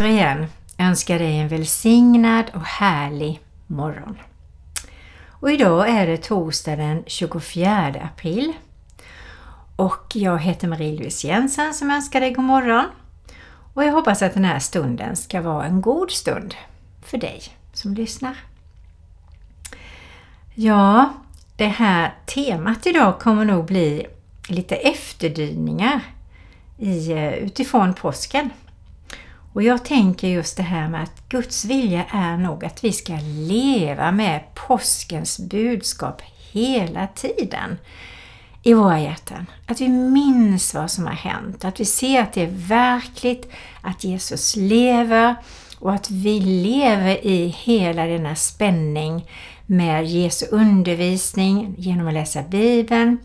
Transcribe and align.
återigen 0.00 0.46
önska 0.78 1.18
dig 1.18 1.38
en 1.38 1.48
välsignad 1.48 2.50
och 2.54 2.64
härlig 2.64 3.40
morgon. 3.66 4.18
Och 5.28 5.50
idag 5.50 5.88
är 5.88 6.06
det 6.06 6.16
torsdag 6.16 6.76
den 6.76 7.04
24 7.06 7.94
april 8.14 8.52
och 9.76 10.06
jag 10.14 10.38
heter 10.38 10.68
Marie-Louise 10.68 11.26
Jensen 11.26 11.74
som 11.74 11.90
önskar 11.90 12.20
dig 12.20 12.32
god 12.32 12.44
morgon. 12.44 12.84
Och 13.74 13.84
jag 13.84 13.92
hoppas 13.92 14.22
att 14.22 14.34
den 14.34 14.44
här 14.44 14.58
stunden 14.58 15.16
ska 15.16 15.40
vara 15.40 15.66
en 15.66 15.80
god 15.80 16.10
stund 16.10 16.54
för 17.02 17.18
dig 17.18 17.42
som 17.72 17.94
lyssnar. 17.94 18.36
Ja, 20.54 21.12
det 21.56 21.68
här 21.68 22.14
temat 22.26 22.86
idag 22.86 23.20
kommer 23.20 23.44
nog 23.44 23.64
bli 23.64 24.06
lite 24.48 24.76
efterdyningar 24.76 26.00
i, 26.78 27.12
eh, 27.12 27.34
utifrån 27.34 27.94
påsken. 27.94 28.50
Och 29.52 29.62
jag 29.62 29.84
tänker 29.84 30.28
just 30.28 30.56
det 30.56 30.62
här 30.62 30.88
med 30.88 31.02
att 31.02 31.28
Guds 31.28 31.64
vilja 31.64 32.04
är 32.10 32.36
nog 32.36 32.64
att 32.64 32.84
vi 32.84 32.92
ska 32.92 33.18
leva 33.24 34.12
med 34.12 34.40
påskens 34.54 35.38
budskap 35.38 36.22
hela 36.52 37.06
tiden 37.06 37.78
i 38.62 38.74
våra 38.74 39.00
hjärtan. 39.00 39.46
Att 39.66 39.80
vi 39.80 39.88
minns 39.88 40.74
vad 40.74 40.90
som 40.90 41.06
har 41.06 41.12
hänt, 41.12 41.64
att 41.64 41.80
vi 41.80 41.84
ser 41.84 42.22
att 42.22 42.32
det 42.32 42.42
är 42.42 42.68
verkligt, 42.68 43.52
att 43.80 44.04
Jesus 44.04 44.56
lever 44.56 45.34
och 45.78 45.92
att 45.92 46.10
vi 46.10 46.40
lever 46.40 47.26
i 47.26 47.46
hela 47.46 48.06
denna 48.06 48.34
spänning 48.34 49.26
med 49.66 50.06
Jesu 50.06 50.46
undervisning 50.50 51.74
genom 51.78 52.08
att 52.08 52.14
läsa 52.14 52.42
Bibeln. 52.42 53.18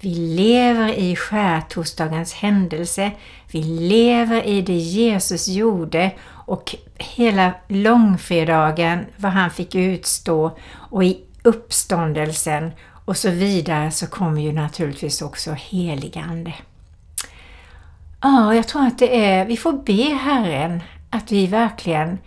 Vi 0.00 0.14
lever 0.14 0.88
i 0.88 1.16
skärtorsdagens 1.16 2.32
händelse. 2.32 3.10
Vi 3.52 3.62
lever 3.62 4.42
i 4.42 4.62
det 4.62 4.76
Jesus 4.76 5.48
gjorde 5.48 6.12
och 6.46 6.76
hela 6.98 7.54
långfredagen, 7.68 9.06
vad 9.16 9.32
han 9.32 9.50
fick 9.50 9.74
utstå 9.74 10.58
och 10.74 11.04
i 11.04 11.20
uppståndelsen 11.42 12.72
och 13.04 13.16
så 13.16 13.30
vidare 13.30 13.90
så 13.90 14.06
kommer 14.06 14.42
ju 14.42 14.52
naturligtvis 14.52 15.22
också 15.22 15.52
heligande. 15.52 16.54
Ja, 18.20 18.54
jag 18.54 18.68
tror 18.68 18.86
att 18.86 18.98
det 18.98 19.24
är, 19.24 19.44
vi 19.44 19.56
får 19.56 19.72
be 19.72 20.14
Herren 20.14 20.82
att 21.10 21.32
vi 21.32 21.46
verkligen 21.46 22.18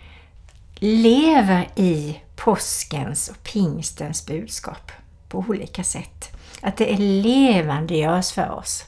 lever 0.74 1.68
i 1.76 2.20
påskens 2.36 3.28
och 3.28 3.42
pingstens 3.42 4.26
budskap 4.26 4.92
på 5.28 5.38
olika 5.48 5.84
sätt. 5.84 6.36
Att 6.60 6.76
det 6.76 6.92
är 6.92 6.98
levandegörs 6.98 8.32
för 8.32 8.50
oss. 8.50 8.84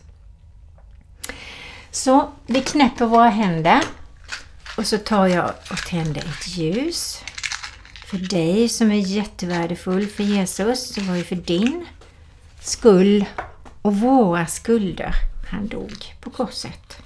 Så 1.98 2.28
vi 2.46 2.60
knäpper 2.60 3.06
våra 3.06 3.28
händer 3.28 3.80
och 4.77 4.86
så 4.86 4.98
tar 4.98 5.27
jag 5.27 5.50
och 5.70 5.78
tänder 5.78 6.20
ett 6.20 6.48
ljus 6.48 7.24
för 8.06 8.18
dig 8.18 8.68
som 8.68 8.91
är 8.91 8.96
jättevärdefull 8.96 10.06
för 10.06 10.22
Jesus. 10.22 10.94
Det 10.94 11.00
var 11.00 11.14
ju 11.14 11.24
för 11.24 11.36
din 11.36 11.86
skull 12.60 13.24
och 13.82 13.96
våra 13.96 14.46
skulder 14.46 15.12
han 15.50 15.69
dog 15.69 16.14
på 16.20 16.30
korset. 16.30 16.98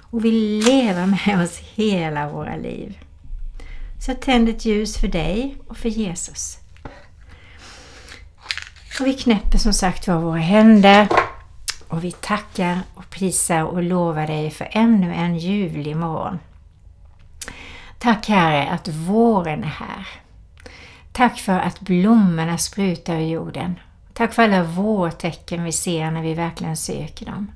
Och 0.00 0.24
vill 0.24 0.64
leva 0.64 1.06
med 1.06 1.42
oss 1.44 1.58
hela 1.74 2.28
våra 2.28 2.56
liv. 2.56 2.98
Så 4.06 4.14
tänd 4.14 4.48
ett 4.48 4.64
ljus 4.64 4.98
för 4.98 5.08
dig 5.08 5.56
och 5.68 5.76
för 5.76 5.88
Jesus. 5.88 6.58
Och 9.00 9.06
vi 9.06 9.14
knäpper 9.14 9.58
som 9.58 9.72
sagt 9.72 10.08
var 10.08 10.18
våra 10.18 10.40
händer 10.40 11.08
och 11.90 12.04
vi 12.04 12.12
tackar 12.12 12.80
och 12.94 13.10
prisar 13.10 13.62
och 13.62 13.82
lovar 13.82 14.26
dig 14.26 14.50
för 14.50 14.68
ännu 14.70 15.14
en 15.14 15.38
ljuvlig 15.38 15.96
morgon. 15.96 16.38
Tack 17.98 18.28
Herre 18.28 18.68
att 18.70 18.88
våren 18.88 19.64
är 19.64 19.68
här. 19.68 20.08
Tack 21.12 21.38
för 21.38 21.58
att 21.58 21.80
blommorna 21.80 22.58
sprutar 22.58 23.14
ur 23.14 23.26
jorden. 23.26 23.74
Tack 24.12 24.32
för 24.32 24.42
alla 24.42 24.62
vårtecken 24.62 25.64
vi 25.64 25.72
ser 25.72 26.10
när 26.10 26.22
vi 26.22 26.34
verkligen 26.34 26.76
söker 26.76 27.26
dem. 27.26 27.52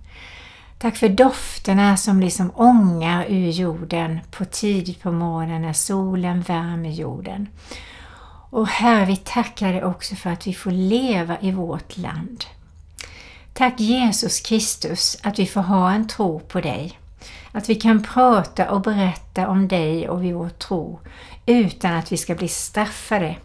Tack 0.79 0.97
för 0.97 1.09
dofterna 1.09 1.97
som 1.97 2.21
liksom 2.21 2.53
ångar 2.55 3.25
ur 3.29 3.51
jorden 3.51 4.21
på 4.31 4.45
tidigt 4.45 5.03
på 5.03 5.13
morgonen 5.13 5.63
när 5.63 5.73
solen 5.73 6.41
värmer 6.41 6.91
jorden. 6.91 7.49
Och 8.51 8.69
Herre, 8.69 9.05
vi 9.05 9.17
tackar 9.17 9.73
dig 9.73 9.85
också 9.85 10.15
för 10.15 10.31
att 10.31 10.47
vi 10.47 10.55
får 10.55 10.71
leva 10.71 11.37
i 11.41 11.53
vårt 11.53 11.97
land. 11.97 12.45
Tack 13.55 13.81
Jesus 13.81 14.41
Kristus 14.41 15.19
att 15.23 15.39
vi 15.39 15.47
får 15.47 15.61
ha 15.61 15.93
en 15.93 16.09
tro 16.09 16.41
på 16.41 16.61
dig. 16.61 16.99
Att 17.53 17.69
vi 17.69 17.75
kan 17.75 18.03
prata 18.03 18.71
och 18.71 18.81
berätta 18.81 19.49
om 19.49 19.69
dig 19.69 20.09
och 20.09 20.25
vår 20.25 20.49
tro 20.49 21.01
utan 21.47 21.95
att 21.95 22.13
vi 22.13 22.17
ska 22.17 22.35
bli 22.35 22.49
straffade. 22.49 23.37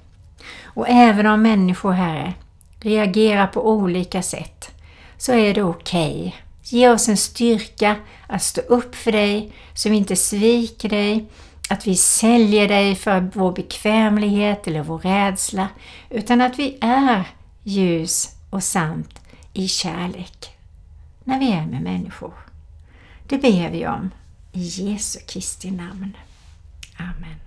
Och 0.64 0.90
även 0.90 1.26
om 1.26 1.42
människor, 1.42 1.92
Herre, 1.92 2.34
reagerar 2.80 3.48
på 3.48 3.70
olika 3.70 4.22
sätt 4.22 4.72
så 5.18 5.34
är 5.34 5.54
det 5.54 5.64
okej. 5.64 6.20
Okay. 6.20 6.32
Ge 6.64 6.90
oss 6.90 7.10
en 7.10 7.18
styrka 7.18 7.96
att 8.28 8.44
stå 8.44 8.62
upp 8.62 8.96
för 8.96 9.12
dig, 9.12 9.52
så 9.74 9.90
vi 9.90 9.96
inte 9.96 10.16
sviker 10.16 10.90
dig, 10.90 11.26
att 11.70 11.88
vi 11.88 11.96
säljer 11.96 12.68
dig 12.68 12.96
för 12.96 13.32
vår 13.34 13.52
bekvämlighet 13.52 14.68
eller 14.68 14.84
vår 14.84 15.00
rädsla, 15.00 15.68
utan 16.10 16.42
att 16.42 16.60
vi 16.60 16.78
är 16.82 17.24
ljus 17.64 18.30
och 18.50 18.64
sant 18.64 19.20
i 19.54 19.68
kärlek 19.68 20.58
när 21.24 21.40
vi 21.40 21.52
är 21.52 21.66
med 21.66 21.82
människor. 21.82 22.34
Det 23.28 23.38
ber 23.38 23.70
vi 23.70 23.88
om 23.88 24.10
i 24.52 24.62
Jesu 24.62 25.20
Kristi 25.28 25.72
namn. 25.72 26.18
Amen. 26.98 27.40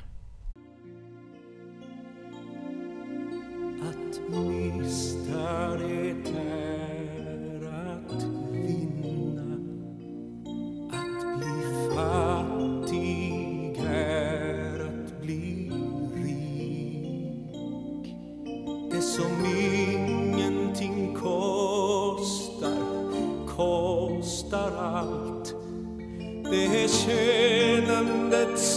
Att 3.89 4.21
mista 4.31 5.77
det 5.77 6.39
är 6.39 7.63
att 7.89 8.23
vinna 8.53 9.57
Att 10.93 11.39
bli 11.39 11.63
fattig 11.95 13.79
är 13.87 14.81
att 14.81 15.23
bli 15.23 15.71
rik 16.15 18.15
Det 18.91 19.03
som 19.03 19.45
är 19.45 19.72
Det 26.53 26.67
är 26.67 26.89
tjänandets 26.89 28.63
svåra 28.63 28.72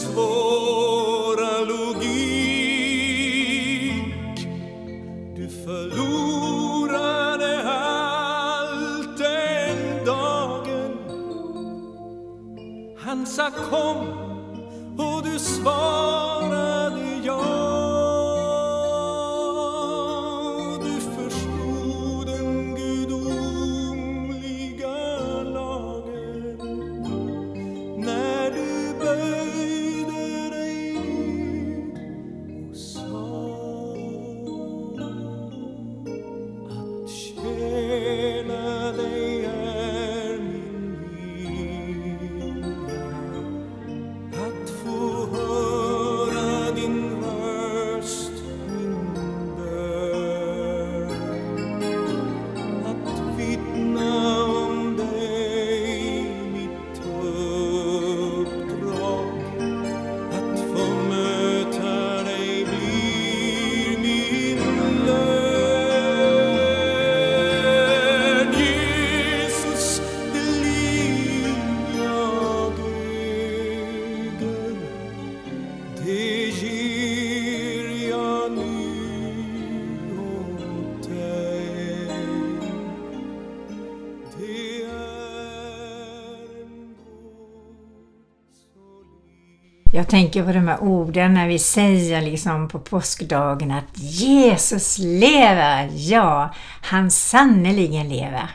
Jag 89.96 90.08
tänker 90.08 90.44
på 90.44 90.52
de 90.52 90.68
här 90.68 90.84
orden 90.84 91.34
när 91.34 91.48
vi 91.48 91.60
säger 91.60 92.22
liksom 92.22 92.68
på 92.68 92.80
påskdagen 92.80 93.72
att 93.72 93.98
Jesus 93.98 94.98
lever. 94.98 95.90
Ja, 95.94 96.54
han 96.82 97.12
sannerligen 97.12 98.10
lever. 98.10 98.50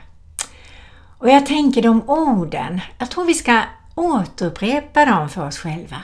Och 1.19 1.29
jag 1.29 1.47
tänker 1.47 1.83
de 1.83 2.11
orden, 2.11 2.81
jag 2.99 3.11
tror 3.11 3.25
vi 3.25 3.35
ska 3.35 3.63
återupprepa 3.95 5.05
dem 5.05 5.29
för 5.29 5.47
oss 5.47 5.59
själva. 5.59 5.97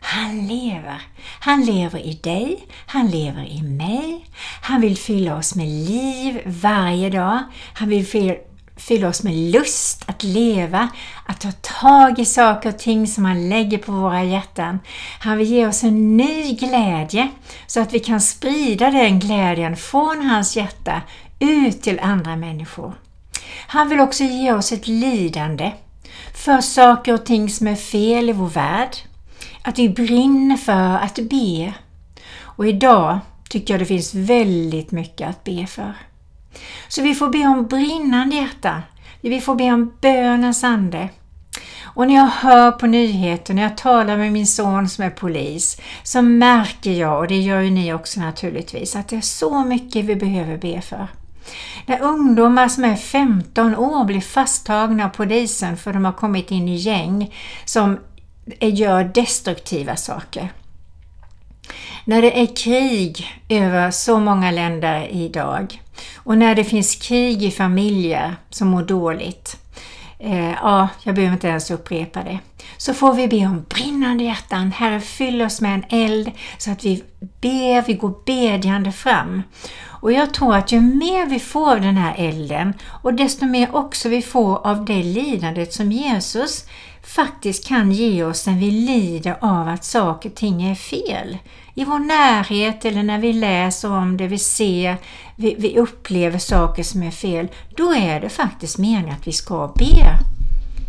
Han 0.00 0.46
lever. 0.46 1.02
Han 1.40 1.64
lever 1.64 1.98
i 1.98 2.12
dig, 2.12 2.66
han 2.86 3.06
lever 3.06 3.44
i 3.44 3.62
mig. 3.62 4.26
Han 4.62 4.80
vill 4.80 4.98
fylla 4.98 5.36
oss 5.36 5.54
med 5.54 5.68
liv 5.68 6.40
varje 6.46 7.10
dag. 7.10 7.38
Han 7.74 7.88
vill 7.88 8.06
fylla 8.76 9.08
oss 9.08 9.22
med 9.22 9.34
lust 9.34 10.04
att 10.06 10.22
leva, 10.22 10.88
att 11.26 11.40
ta 11.40 11.52
tag 11.52 12.18
i 12.18 12.24
saker 12.24 12.68
och 12.68 12.78
ting 12.78 13.06
som 13.06 13.24
han 13.24 13.48
lägger 13.48 13.78
på 13.78 13.92
våra 13.92 14.24
hjärtan. 14.24 14.78
Han 15.20 15.38
vill 15.38 15.48
ge 15.48 15.66
oss 15.66 15.84
en 15.84 16.16
ny 16.16 16.52
glädje 16.52 17.28
så 17.66 17.80
att 17.80 17.92
vi 17.92 17.98
kan 17.98 18.20
sprida 18.20 18.90
den 18.90 19.20
glädjen 19.20 19.76
från 19.76 20.22
hans 20.22 20.56
hjärta 20.56 21.02
ut 21.38 21.82
till 21.82 22.00
andra 22.00 22.36
människor. 22.36 22.94
Han 23.66 23.88
vill 23.88 24.00
också 24.00 24.24
ge 24.24 24.52
oss 24.52 24.72
ett 24.72 24.88
lidande 24.88 25.72
för 26.34 26.60
saker 26.60 27.14
och 27.14 27.26
ting 27.26 27.50
som 27.50 27.66
är 27.66 27.76
fel 27.76 28.30
i 28.30 28.32
vår 28.32 28.48
värld. 28.48 28.96
Att 29.62 29.78
vi 29.78 29.88
brinner 29.88 30.56
för 30.56 30.96
att 30.96 31.18
be. 31.18 31.72
Och 32.40 32.66
idag 32.66 33.18
tycker 33.48 33.74
jag 33.74 33.80
det 33.80 33.86
finns 33.86 34.14
väldigt 34.14 34.90
mycket 34.90 35.28
att 35.28 35.44
be 35.44 35.66
för. 35.66 35.92
Så 36.88 37.02
vi 37.02 37.14
får 37.14 37.28
be 37.28 37.46
om 37.46 37.66
brinnande 37.66 38.36
hjärta. 38.36 38.82
Vi 39.20 39.40
får 39.40 39.54
be 39.54 39.72
om 39.72 39.92
bönens 40.00 40.64
ande. 40.64 41.08
Och 41.94 42.06
när 42.06 42.14
jag 42.14 42.26
hör 42.26 42.72
på 42.72 42.86
nyheter, 42.86 43.54
när 43.54 43.62
jag 43.62 43.76
talar 43.76 44.16
med 44.16 44.32
min 44.32 44.46
son 44.46 44.88
som 44.88 45.04
är 45.04 45.10
polis, 45.10 45.80
så 46.02 46.22
märker 46.22 46.92
jag, 46.92 47.18
och 47.18 47.28
det 47.28 47.40
gör 47.40 47.60
ju 47.60 47.70
ni 47.70 47.92
också 47.92 48.20
naturligtvis, 48.20 48.96
att 48.96 49.08
det 49.08 49.16
är 49.16 49.20
så 49.20 49.64
mycket 49.64 50.04
vi 50.04 50.16
behöver 50.16 50.58
be 50.58 50.80
för. 50.80 51.08
När 51.86 52.02
ungdomar 52.02 52.68
som 52.68 52.84
är 52.84 52.96
15 52.96 53.76
år 53.76 54.04
blir 54.04 54.20
fasttagna 54.20 55.04
av 55.04 55.08
polisen 55.08 55.76
för 55.76 55.92
de 55.92 56.04
har 56.04 56.12
kommit 56.12 56.50
in 56.50 56.68
i 56.68 56.76
gäng 56.76 57.34
som 57.64 57.98
gör 58.60 59.04
destruktiva 59.04 59.96
saker. 59.96 60.52
När 62.04 62.22
det 62.22 62.42
är 62.42 62.56
krig 62.56 63.40
över 63.48 63.90
så 63.90 64.20
många 64.20 64.50
länder 64.50 65.08
idag 65.10 65.82
och 66.16 66.38
när 66.38 66.54
det 66.54 66.64
finns 66.64 66.94
krig 66.94 67.42
i 67.42 67.50
familjer 67.50 68.36
som 68.50 68.68
mår 68.68 68.82
dåligt, 68.82 69.56
eh, 70.18 70.50
ja, 70.50 70.88
jag 71.02 71.14
behöver 71.14 71.34
inte 71.34 71.48
ens 71.48 71.70
upprepa 71.70 72.22
det, 72.22 72.38
så 72.76 72.94
får 72.94 73.14
vi 73.14 73.28
be 73.28 73.46
om 73.46 73.64
brinnande 73.68 74.24
hjärtan. 74.24 74.72
Herre, 74.72 75.00
fyll 75.00 75.42
oss 75.42 75.60
med 75.60 75.74
en 75.74 75.84
eld 75.88 76.30
så 76.58 76.70
att 76.70 76.84
vi 76.84 77.02
ber, 77.40 77.86
vi 77.86 77.94
går 77.94 78.14
bedjande 78.26 78.92
fram. 78.92 79.42
Och 80.02 80.12
jag 80.12 80.34
tror 80.34 80.56
att 80.56 80.72
ju 80.72 80.80
mer 80.80 81.26
vi 81.26 81.38
får 81.38 81.70
av 81.70 81.80
den 81.80 81.96
här 81.96 82.14
elden 82.18 82.74
och 83.02 83.14
desto 83.14 83.46
mer 83.46 83.76
också 83.76 84.08
vi 84.08 84.22
får 84.22 84.66
av 84.66 84.84
det 84.84 85.02
lidandet 85.02 85.72
som 85.72 85.92
Jesus 85.92 86.64
faktiskt 87.02 87.68
kan 87.68 87.92
ge 87.92 88.24
oss 88.24 88.46
när 88.46 88.54
vi 88.54 88.70
lider 88.70 89.36
av 89.40 89.68
att 89.68 89.84
saker 89.84 90.28
och 90.28 90.34
ting 90.34 90.62
är 90.62 90.74
fel. 90.74 91.38
I 91.74 91.84
vår 91.84 91.98
närhet 91.98 92.84
eller 92.84 93.02
när 93.02 93.18
vi 93.18 93.32
läser 93.32 93.92
om 93.92 94.16
det, 94.16 94.26
vi 94.26 94.38
ser, 94.38 94.96
vi, 95.36 95.54
vi 95.58 95.78
upplever 95.78 96.38
saker 96.38 96.82
som 96.82 97.02
är 97.02 97.10
fel. 97.10 97.48
Då 97.76 97.94
är 97.94 98.20
det 98.20 98.28
faktiskt 98.28 98.78
meningen 98.78 99.14
att 99.14 99.26
vi 99.26 99.32
ska 99.32 99.72
be. 99.76 100.18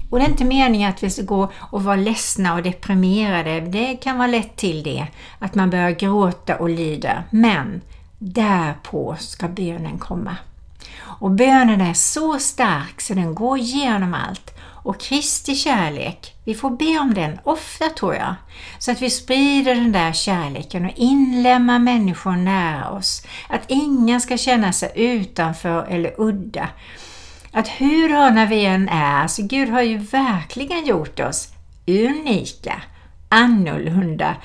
Och 0.10 0.19
det 0.19 0.25
är 0.25 0.30
inte 0.30 0.45
meningen 0.45 0.89
att 0.89 1.04
vi 1.04 1.10
ska 1.10 1.21
gå 1.21 1.51
och 1.60 1.83
vara 1.83 1.95
ledsna 1.95 2.54
och 2.54 2.63
deprimerade. 2.63 3.60
Det 3.60 3.95
kan 3.95 4.18
vara 4.18 4.27
lätt 4.27 4.56
till 4.56 4.83
det, 4.83 5.07
att 5.39 5.56
man 5.56 5.69
börjar 5.69 5.92
gråta 5.92 6.56
och 6.56 6.69
lida. 6.69 7.24
Men 7.30 7.81
därpå 8.18 9.15
ska 9.19 9.48
bönen 9.48 9.98
komma. 9.98 10.36
Och 11.01 11.31
bönen 11.31 11.81
är 11.81 11.94
så 11.94 12.39
stark 12.39 13.01
så 13.01 13.13
den 13.13 13.36
går 13.36 13.57
igenom 13.57 14.13
allt. 14.13 14.54
Och 14.83 15.00
Kristi 15.00 15.56
kärlek, 15.56 16.35
vi 16.44 16.56
får 16.56 16.69
be 16.69 17.00
om 17.00 17.13
den 17.13 17.39
ofta 17.44 17.89
tror 17.89 18.15
jag, 18.15 18.35
så 18.80 18.91
att 18.91 19.01
vi 19.01 19.09
sprider 19.09 19.75
den 19.75 19.91
där 19.91 20.13
kärleken 20.13 20.85
och 20.85 20.91
inlämnar 20.95 21.80
människor 21.80 22.31
nära 22.31 22.89
oss. 22.89 23.25
Att 23.50 23.62
ingen 23.68 24.21
ska 24.21 24.38
känna 24.38 24.74
sig 24.74 24.91
utanför 24.95 25.85
eller 25.89 26.13
udda. 26.18 26.69
Att 27.51 27.68
hur 27.68 28.09
hörna 28.09 28.45
vi 28.45 28.65
än 28.65 28.89
är, 28.89 29.27
så 29.27 29.44
Gud 29.44 29.69
har 29.69 29.81
ju 29.81 29.97
verkligen 29.97 30.86
gjort 30.86 31.19
oss 31.19 31.50
unika, 31.88 32.81
annorlunda, 33.29 34.36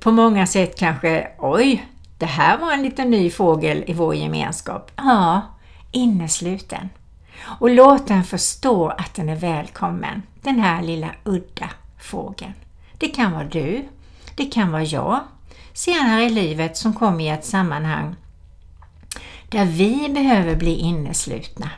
på 0.00 0.10
många 0.10 0.46
sätt 0.46 0.78
kanske, 0.78 1.28
oj, 1.38 1.86
det 2.18 2.26
här 2.26 2.58
var 2.58 2.72
en 2.72 2.82
liten 2.82 3.10
ny 3.10 3.30
fågel 3.30 3.84
i 3.86 3.92
vår 3.92 4.14
gemenskap. 4.14 4.90
Ja, 4.96 5.42
innesluten. 5.92 6.88
Och 7.60 7.70
låt 7.70 8.06
den 8.06 8.24
förstå 8.24 8.88
att 8.88 9.14
den 9.14 9.28
är 9.28 9.36
välkommen, 9.36 10.22
den 10.42 10.58
här 10.58 10.82
lilla 10.82 11.10
udda 11.24 11.70
fågeln. 11.98 12.54
Det 12.98 13.08
kan 13.08 13.32
vara 13.32 13.44
du, 13.44 13.88
det 14.34 14.46
kan 14.46 14.72
vara 14.72 14.84
jag, 14.84 15.20
senare 15.72 16.24
i 16.24 16.30
livet 16.30 16.76
som 16.76 16.92
kommer 16.92 17.24
i 17.24 17.28
ett 17.28 17.44
sammanhang 17.44 18.16
där 19.48 19.64
vi 19.64 20.08
behöver 20.08 20.56
bli 20.56 20.74
inneslutna. 20.74 21.70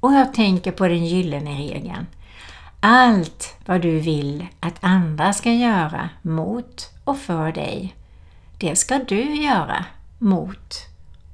Och 0.00 0.12
jag 0.12 0.34
tänker 0.34 0.72
på 0.72 0.88
den 0.88 1.06
gyllene 1.06 1.50
regeln. 1.50 2.06
Allt 2.80 3.54
vad 3.66 3.80
du 3.80 4.00
vill 4.00 4.46
att 4.60 4.78
andra 4.80 5.32
ska 5.32 5.52
göra 5.52 6.08
mot 6.22 6.90
och 7.04 7.18
för 7.18 7.52
dig, 7.52 7.94
det 8.58 8.76
ska 8.76 8.98
du 8.98 9.34
göra 9.34 9.84
mot 10.18 10.74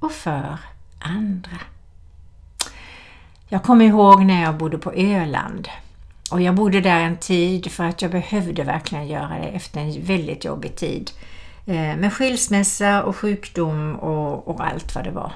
och 0.01 0.13
för 0.13 0.59
andra. 0.99 1.59
Jag 3.51 3.63
kommer 3.63 3.85
ihåg 3.85 4.25
när 4.25 4.43
jag 4.43 4.57
bodde 4.57 4.79
på 4.79 4.93
Öland. 4.93 5.69
Och 6.31 6.43
jag 6.43 6.55
bodde 6.55 6.81
där 6.81 7.01
en 7.01 7.17
tid 7.17 7.73
för 7.73 7.85
att 7.85 8.03
jag 8.03 8.11
behövde 8.11 8.65
verkligen 8.65 9.09
göra 9.09 9.39
det 9.39 9.49
efter 9.49 9.81
en 9.81 10.03
väldigt 10.03 10.45
jobbig 10.45 10.77
tid. 10.77 11.11
Eh, 11.67 11.97
med 11.97 12.13
skilsmässa 12.13 13.03
och 13.03 13.17
sjukdom 13.17 13.97
och, 13.97 14.49
och 14.49 14.67
allt 14.67 14.95
vad 14.95 15.05
det 15.05 15.11
var. 15.11 15.33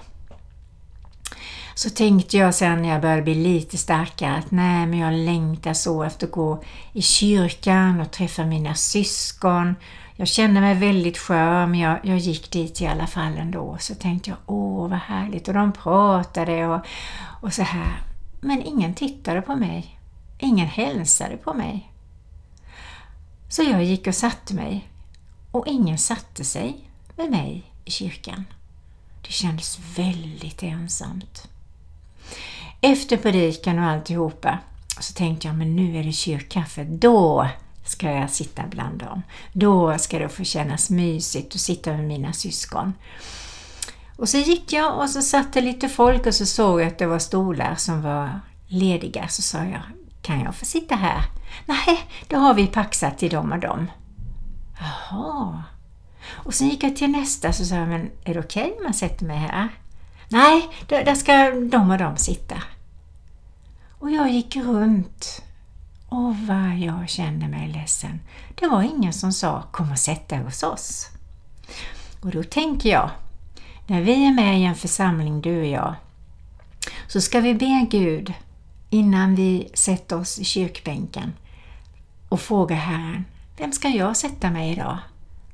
Så 1.74 1.90
tänkte 1.90 2.36
jag 2.36 2.54
sen 2.54 2.82
när 2.82 2.88
jag 2.88 3.00
började 3.00 3.22
bli 3.22 3.34
lite 3.34 3.76
starkare 3.76 4.34
att 4.34 4.50
nej 4.50 4.86
men 4.86 4.98
jag 4.98 5.14
längtar 5.14 5.72
så 5.72 6.02
efter 6.02 6.26
att 6.26 6.32
gå 6.32 6.62
i 6.92 7.02
kyrkan 7.02 8.00
och 8.00 8.10
träffa 8.10 8.44
mina 8.44 8.74
syskon 8.74 9.74
jag 10.16 10.28
kände 10.28 10.60
mig 10.60 10.74
väldigt 10.74 11.18
skör 11.18 11.66
men 11.66 11.80
jag, 11.80 11.98
jag 12.02 12.18
gick 12.18 12.50
dit 12.50 12.80
i 12.80 12.86
alla 12.86 13.06
fall 13.06 13.38
ändå. 13.38 13.76
Så 13.80 13.94
tänkte 13.94 14.30
jag, 14.30 14.38
åh 14.46 14.88
vad 14.88 14.98
härligt. 14.98 15.48
Och 15.48 15.54
de 15.54 15.72
pratade 15.72 16.66
och, 16.66 16.80
och 17.40 17.52
så 17.52 17.62
här. 17.62 18.02
Men 18.40 18.62
ingen 18.62 18.94
tittade 18.94 19.42
på 19.42 19.56
mig. 19.56 19.98
Ingen 20.38 20.66
hälsade 20.66 21.36
på 21.36 21.54
mig. 21.54 21.92
Så 23.48 23.62
jag 23.62 23.84
gick 23.84 24.06
och 24.06 24.14
satte 24.14 24.54
mig. 24.54 24.88
Och 25.50 25.66
ingen 25.66 25.98
satte 25.98 26.44
sig 26.44 26.88
med 27.16 27.30
mig 27.30 27.62
i 27.84 27.90
kyrkan. 27.90 28.44
Det 29.22 29.32
kändes 29.32 29.78
väldigt 29.96 30.62
ensamt. 30.62 31.48
Efter 32.80 33.16
predikan 33.16 33.78
och 33.78 33.84
alltihopa 33.84 34.58
så 35.00 35.14
tänkte 35.14 35.46
jag, 35.46 35.56
men 35.56 35.76
nu 35.76 35.98
är 35.98 36.04
det 36.04 36.12
kyrkkaffe. 36.12 36.84
Då 36.84 37.48
ska 37.92 38.10
jag 38.10 38.30
sitta 38.30 38.62
bland 38.70 38.98
dem. 38.98 39.22
Då 39.52 39.98
ska 39.98 40.18
det 40.18 40.28
få 40.28 40.44
kännas 40.44 40.90
mysigt 40.90 41.54
att 41.54 41.60
sitta 41.60 41.90
med 41.90 42.04
mina 42.04 42.32
syskon. 42.32 42.94
Och 44.16 44.28
så 44.28 44.38
gick 44.38 44.72
jag 44.72 44.98
och 44.98 45.10
så 45.10 45.22
satt 45.22 45.52
det 45.52 45.60
lite 45.60 45.88
folk 45.88 46.26
och 46.26 46.34
så 46.34 46.46
såg 46.46 46.80
jag 46.80 46.88
att 46.88 46.98
det 46.98 47.06
var 47.06 47.18
stolar 47.18 47.74
som 47.74 48.02
var 48.02 48.40
lediga. 48.66 49.28
Så 49.28 49.42
sa 49.42 49.58
jag, 49.58 49.82
kan 50.22 50.40
jag 50.40 50.54
få 50.54 50.64
sitta 50.64 50.94
här? 50.94 51.22
Nej, 51.66 52.00
då 52.28 52.36
har 52.36 52.54
vi 52.54 52.66
paxat 52.66 53.18
till 53.18 53.30
dem 53.30 53.52
och 53.52 53.60
dem. 53.60 53.90
Jaha. 54.80 55.62
Och 56.32 56.54
sen 56.54 56.68
gick 56.68 56.84
jag 56.84 56.96
till 56.96 57.10
nästa 57.10 57.52
så 57.52 57.64
sa 57.64 57.74
jag, 57.74 57.88
men 57.88 58.10
är 58.24 58.34
det 58.34 58.40
okej 58.40 58.64
okay 58.64 58.78
om 58.78 58.84
jag 58.84 58.94
sätter 58.94 59.24
mig 59.24 59.38
här? 59.38 59.68
Nej, 60.28 60.68
där 60.88 61.14
ska 61.14 61.50
de 61.50 61.90
och 61.90 61.98
de 61.98 62.16
sitta. 62.16 62.62
Och 63.98 64.10
jag 64.10 64.30
gick 64.30 64.56
runt 64.56 65.42
och 66.12 66.36
vad 66.36 66.78
jag 66.78 67.08
kände 67.08 67.48
mig 67.48 67.68
ledsen. 67.68 68.20
Det 68.54 68.66
var 68.66 68.82
ingen 68.82 69.12
som 69.12 69.32
sa 69.32 69.62
kom 69.70 69.90
och 69.90 69.98
sätt 69.98 70.28
dig 70.28 70.38
hos 70.38 70.62
oss. 70.62 71.08
Och 72.20 72.30
då 72.30 72.42
tänker 72.42 72.90
jag, 72.90 73.10
när 73.86 74.00
vi 74.00 74.26
är 74.26 74.32
med 74.32 74.60
i 74.60 74.64
en 74.64 74.74
församling, 74.74 75.40
du 75.40 75.60
och 75.60 75.66
jag, 75.66 75.94
så 77.08 77.20
ska 77.20 77.40
vi 77.40 77.54
be 77.54 77.86
Gud 77.90 78.32
innan 78.90 79.34
vi 79.34 79.70
sätter 79.74 80.18
oss 80.18 80.38
i 80.38 80.44
kyrkbänken 80.44 81.32
och 82.28 82.40
fråga 82.40 82.74
Herren, 82.74 83.24
vem 83.56 83.72
ska 83.72 83.88
jag 83.88 84.16
sätta 84.16 84.50
mig 84.50 84.72
idag? 84.72 84.98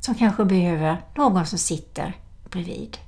Som 0.00 0.14
kanske 0.14 0.44
behöver 0.44 1.00
någon 1.14 1.46
som 1.46 1.58
sitter 1.58 2.16
bredvid. 2.50 2.98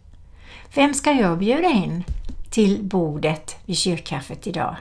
Vem 0.74 0.94
ska 0.94 1.12
jag 1.12 1.38
bjuda 1.38 1.68
in 1.68 2.04
till 2.50 2.84
bordet 2.84 3.56
vid 3.64 3.76
kyrkkaffet 3.76 4.46
idag? 4.46 4.76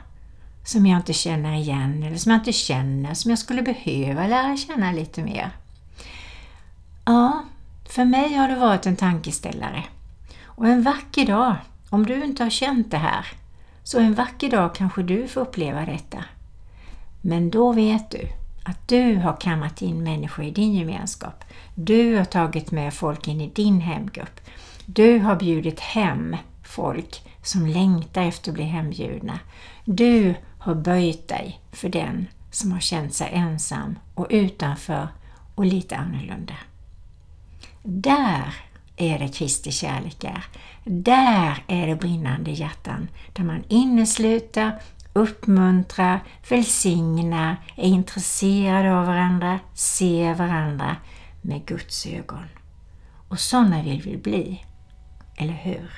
Som 0.69 0.85
jag 0.85 0.99
inte 0.99 1.13
känner 1.13 1.53
igen 1.53 2.03
eller 2.03 2.17
som 2.17 2.31
jag 2.31 2.39
inte 2.39 2.53
känner, 2.53 3.13
som 3.13 3.29
jag 3.29 3.39
skulle 3.39 3.61
behöva 3.61 4.27
lära 4.27 4.57
känna 4.57 4.91
lite 4.91 5.23
mer. 5.23 5.51
Ja, 7.05 7.43
för 7.89 8.05
mig 8.05 8.33
har 8.33 8.47
det 8.47 8.55
varit 8.55 8.85
en 8.85 8.95
tankeställare. 8.95 9.83
Och 10.43 10.67
en 10.67 10.83
vacker 10.83 11.25
dag, 11.25 11.55
om 11.89 12.05
du 12.05 12.23
inte 12.23 12.43
har 12.43 12.49
känt 12.49 12.91
det 12.91 12.97
här, 12.97 13.27
så 13.83 13.99
en 13.99 14.13
vacker 14.13 14.49
dag 14.49 14.75
kanske 14.75 15.03
du 15.03 15.27
får 15.27 15.41
uppleva 15.41 15.85
detta. 15.85 16.23
Men 17.21 17.49
då 17.49 17.71
vet 17.71 18.11
du 18.11 18.27
att 18.65 18.87
du 18.87 19.15
har 19.15 19.37
kammat 19.41 19.81
in 19.81 20.03
människor 20.03 20.45
i 20.45 20.51
din 20.51 20.73
gemenskap. 20.73 21.43
Du 21.75 22.17
har 22.17 22.25
tagit 22.25 22.71
med 22.71 22.93
folk 22.93 23.27
in 23.27 23.41
i 23.41 23.49
din 23.49 23.81
hemgrupp. 23.81 24.39
Du 24.85 25.19
har 25.19 25.35
bjudit 25.35 25.79
hem 25.79 26.35
folk 26.63 27.23
som 27.43 27.65
längtar 27.65 28.21
efter 28.21 28.51
att 28.51 28.55
bli 28.55 28.63
hembjudna. 28.63 29.39
Du 29.85 30.35
har 30.59 30.75
böjt 30.75 31.27
dig 31.27 31.61
för 31.71 31.89
den 31.89 32.27
som 32.51 32.71
har 32.71 32.79
känt 32.79 33.13
sig 33.13 33.29
ensam 33.33 33.99
och 34.15 34.27
utanför 34.29 35.07
och 35.55 35.65
lite 35.65 35.97
annorlunda. 35.97 36.55
Där 37.83 38.55
är 38.97 39.19
det 39.19 39.27
Kristi 39.27 39.71
kärlek 39.71 40.23
är. 40.23 40.45
Där 40.83 41.63
är 41.67 41.87
det 41.87 41.95
brinnande 41.95 42.51
hjärtan, 42.51 43.07
där 43.33 43.43
man 43.43 43.63
innesluter, 43.67 44.81
uppmuntrar, 45.13 46.23
välsignar, 46.49 47.55
är 47.75 47.87
intresserad 47.87 48.85
av 48.85 49.05
varandra, 49.05 49.59
ser 49.73 50.33
varandra 50.33 50.95
med 51.41 51.65
Guds 51.65 52.05
ögon. 52.05 52.45
Och 53.29 53.39
sådana 53.39 53.83
vill 53.83 54.01
vi 54.01 54.17
bli, 54.17 54.65
eller 55.35 55.53
hur? 55.53 55.91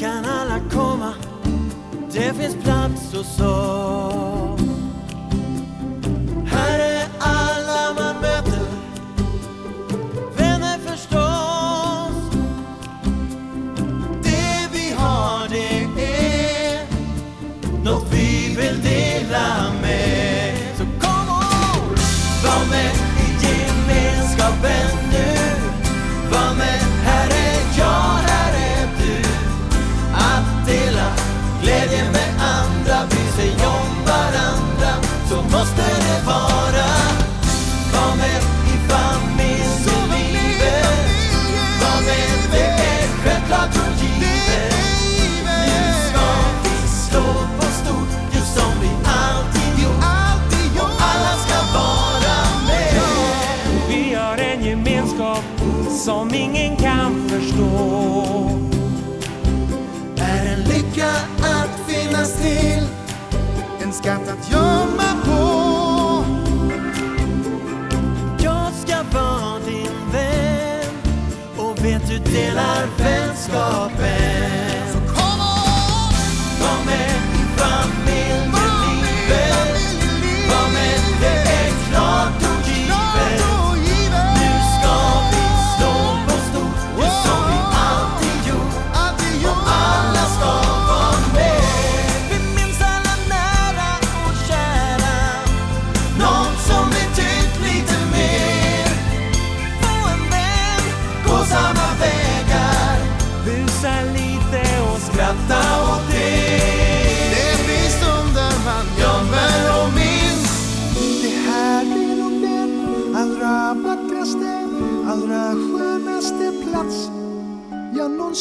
Kan 0.00 0.24
alla 0.24 0.60
komma, 0.70 1.14
det 2.12 2.34
finns 2.34 2.56
plats 2.64 3.14
hos 3.14 3.40
oss. 3.40 4.59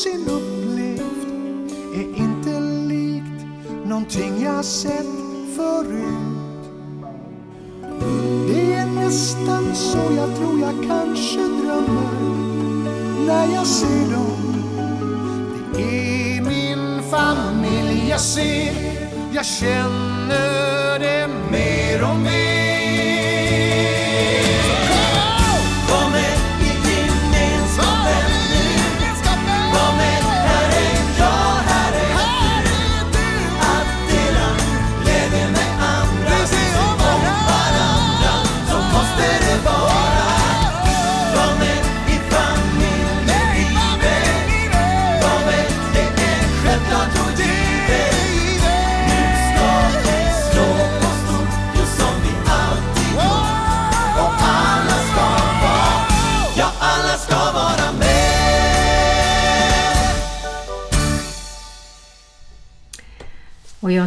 Någonsin 0.06 0.30
upplevt. 0.30 1.28
Är 1.96 2.24
inte 2.24 2.60
likt 2.60 3.46
någonting 3.86 4.44
jag 4.44 4.66
sett 4.66 5.06
förut. 5.56 6.70
Det 8.48 8.74
är 8.74 8.86
nästan 8.86 9.76
så 9.76 9.98
jag 9.98 10.36
tror 10.36 10.60
jag 10.60 10.88
kanske 10.88 11.40
drömmer 11.40 12.12
när 13.28 13.54
jag 13.54 13.68
ser 13.68 14.12
dem. 14.12 14.56
Det 15.76 16.38
är 16.38 16.42
min 16.42 17.04
familj 17.04 18.10
jag 18.10 18.20
ser, 18.20 18.74
jag 19.34 19.46
känner 19.46 21.00
det 21.00 21.30
mer 21.52 22.04
och 22.04 22.20
mer. 22.20 22.59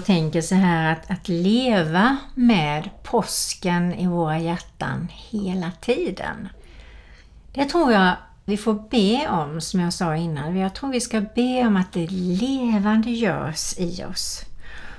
Och 0.02 0.08
jag 0.08 0.16
tänker 0.16 0.40
så 0.40 0.54
här 0.54 0.92
att, 0.92 1.10
att 1.10 1.28
leva 1.28 2.16
med 2.34 2.90
påsken 3.02 3.94
i 3.94 4.06
våra 4.06 4.38
hjärtan 4.38 5.08
hela 5.10 5.70
tiden. 5.80 6.48
Det 7.52 7.64
tror 7.64 7.92
jag 7.92 8.12
vi 8.44 8.56
får 8.56 8.88
be 8.90 9.28
om, 9.28 9.60
som 9.60 9.80
jag 9.80 9.92
sa 9.92 10.16
innan. 10.16 10.56
Jag 10.56 10.74
tror 10.74 10.92
vi 10.92 11.00
ska 11.00 11.20
be 11.20 11.66
om 11.66 11.76
att 11.76 11.92
det 11.92 12.06
levande 12.10 13.10
görs 13.10 13.78
i 13.78 14.04
oss. 14.04 14.40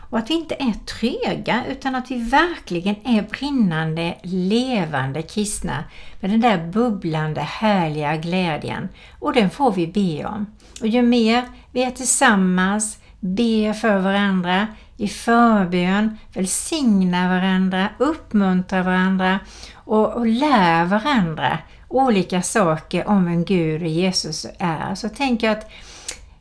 Och 0.09 0.17
att 0.17 0.29
vi 0.29 0.33
inte 0.33 0.55
är 0.55 0.73
tröga 0.73 1.63
utan 1.69 1.95
att 1.95 2.11
vi 2.11 2.29
verkligen 2.29 2.95
är 3.05 3.21
brinnande, 3.21 4.17
levande 4.23 5.21
kristna 5.21 5.83
med 6.19 6.31
den 6.31 6.41
där 6.41 6.67
bubblande, 6.67 7.41
härliga 7.41 8.17
glädjen. 8.17 8.89
Och 9.19 9.33
den 9.33 9.49
får 9.49 9.71
vi 9.71 9.87
be 9.87 10.25
om. 10.25 10.45
Och 10.81 10.87
ju 10.87 11.01
mer 11.01 11.43
vi 11.71 11.83
är 11.83 11.91
tillsammans, 11.91 12.99
ber 13.23 13.73
för 13.73 13.99
varandra, 13.99 14.67
i 14.97 15.07
förbön, 15.07 16.17
välsignar 16.33 17.29
varandra, 17.29 17.89
uppmuntrar 17.97 18.83
varandra. 18.83 19.39
Och, 19.75 20.13
och 20.13 20.27
lär 20.27 20.85
varandra 20.85 21.59
olika 21.87 22.41
saker 22.41 23.07
om 23.07 23.25
vem 23.25 23.45
Gud 23.45 23.81
och 23.81 23.87
Jesus 23.87 24.45
är. 24.59 24.95
Så 24.95 25.09
tänker 25.09 25.47
jag 25.47 25.57
att 25.57 25.71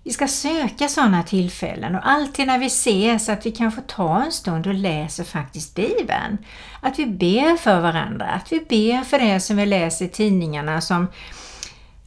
vi 0.05 0.11
ska 0.11 0.29
söka 0.29 0.89
sådana 0.89 1.23
tillfällen. 1.23 1.95
Och 1.95 2.11
alltid 2.11 2.47
när 2.47 2.59
vi 2.59 2.67
ses 2.67 3.29
att 3.29 3.47
vi 3.47 3.51
kan 3.51 3.73
få 3.73 3.81
ta 3.81 4.23
en 4.23 4.33
stund 4.33 4.67
och 4.67 4.75
läser 4.75 5.25
faktiskt 5.25 5.75
Bibeln. 5.75 6.39
Att 6.81 6.99
vi 6.99 7.07
ber 7.07 7.57
för 7.57 7.81
varandra, 7.81 8.27
att 8.27 8.53
vi 8.53 8.61
ber 8.61 9.05
för 9.05 9.19
det 9.19 9.41
som 9.41 9.57
vi 9.57 9.67
läser 9.67 10.05
i 10.05 10.09
tidningarna 10.09 10.81
som 10.81 11.09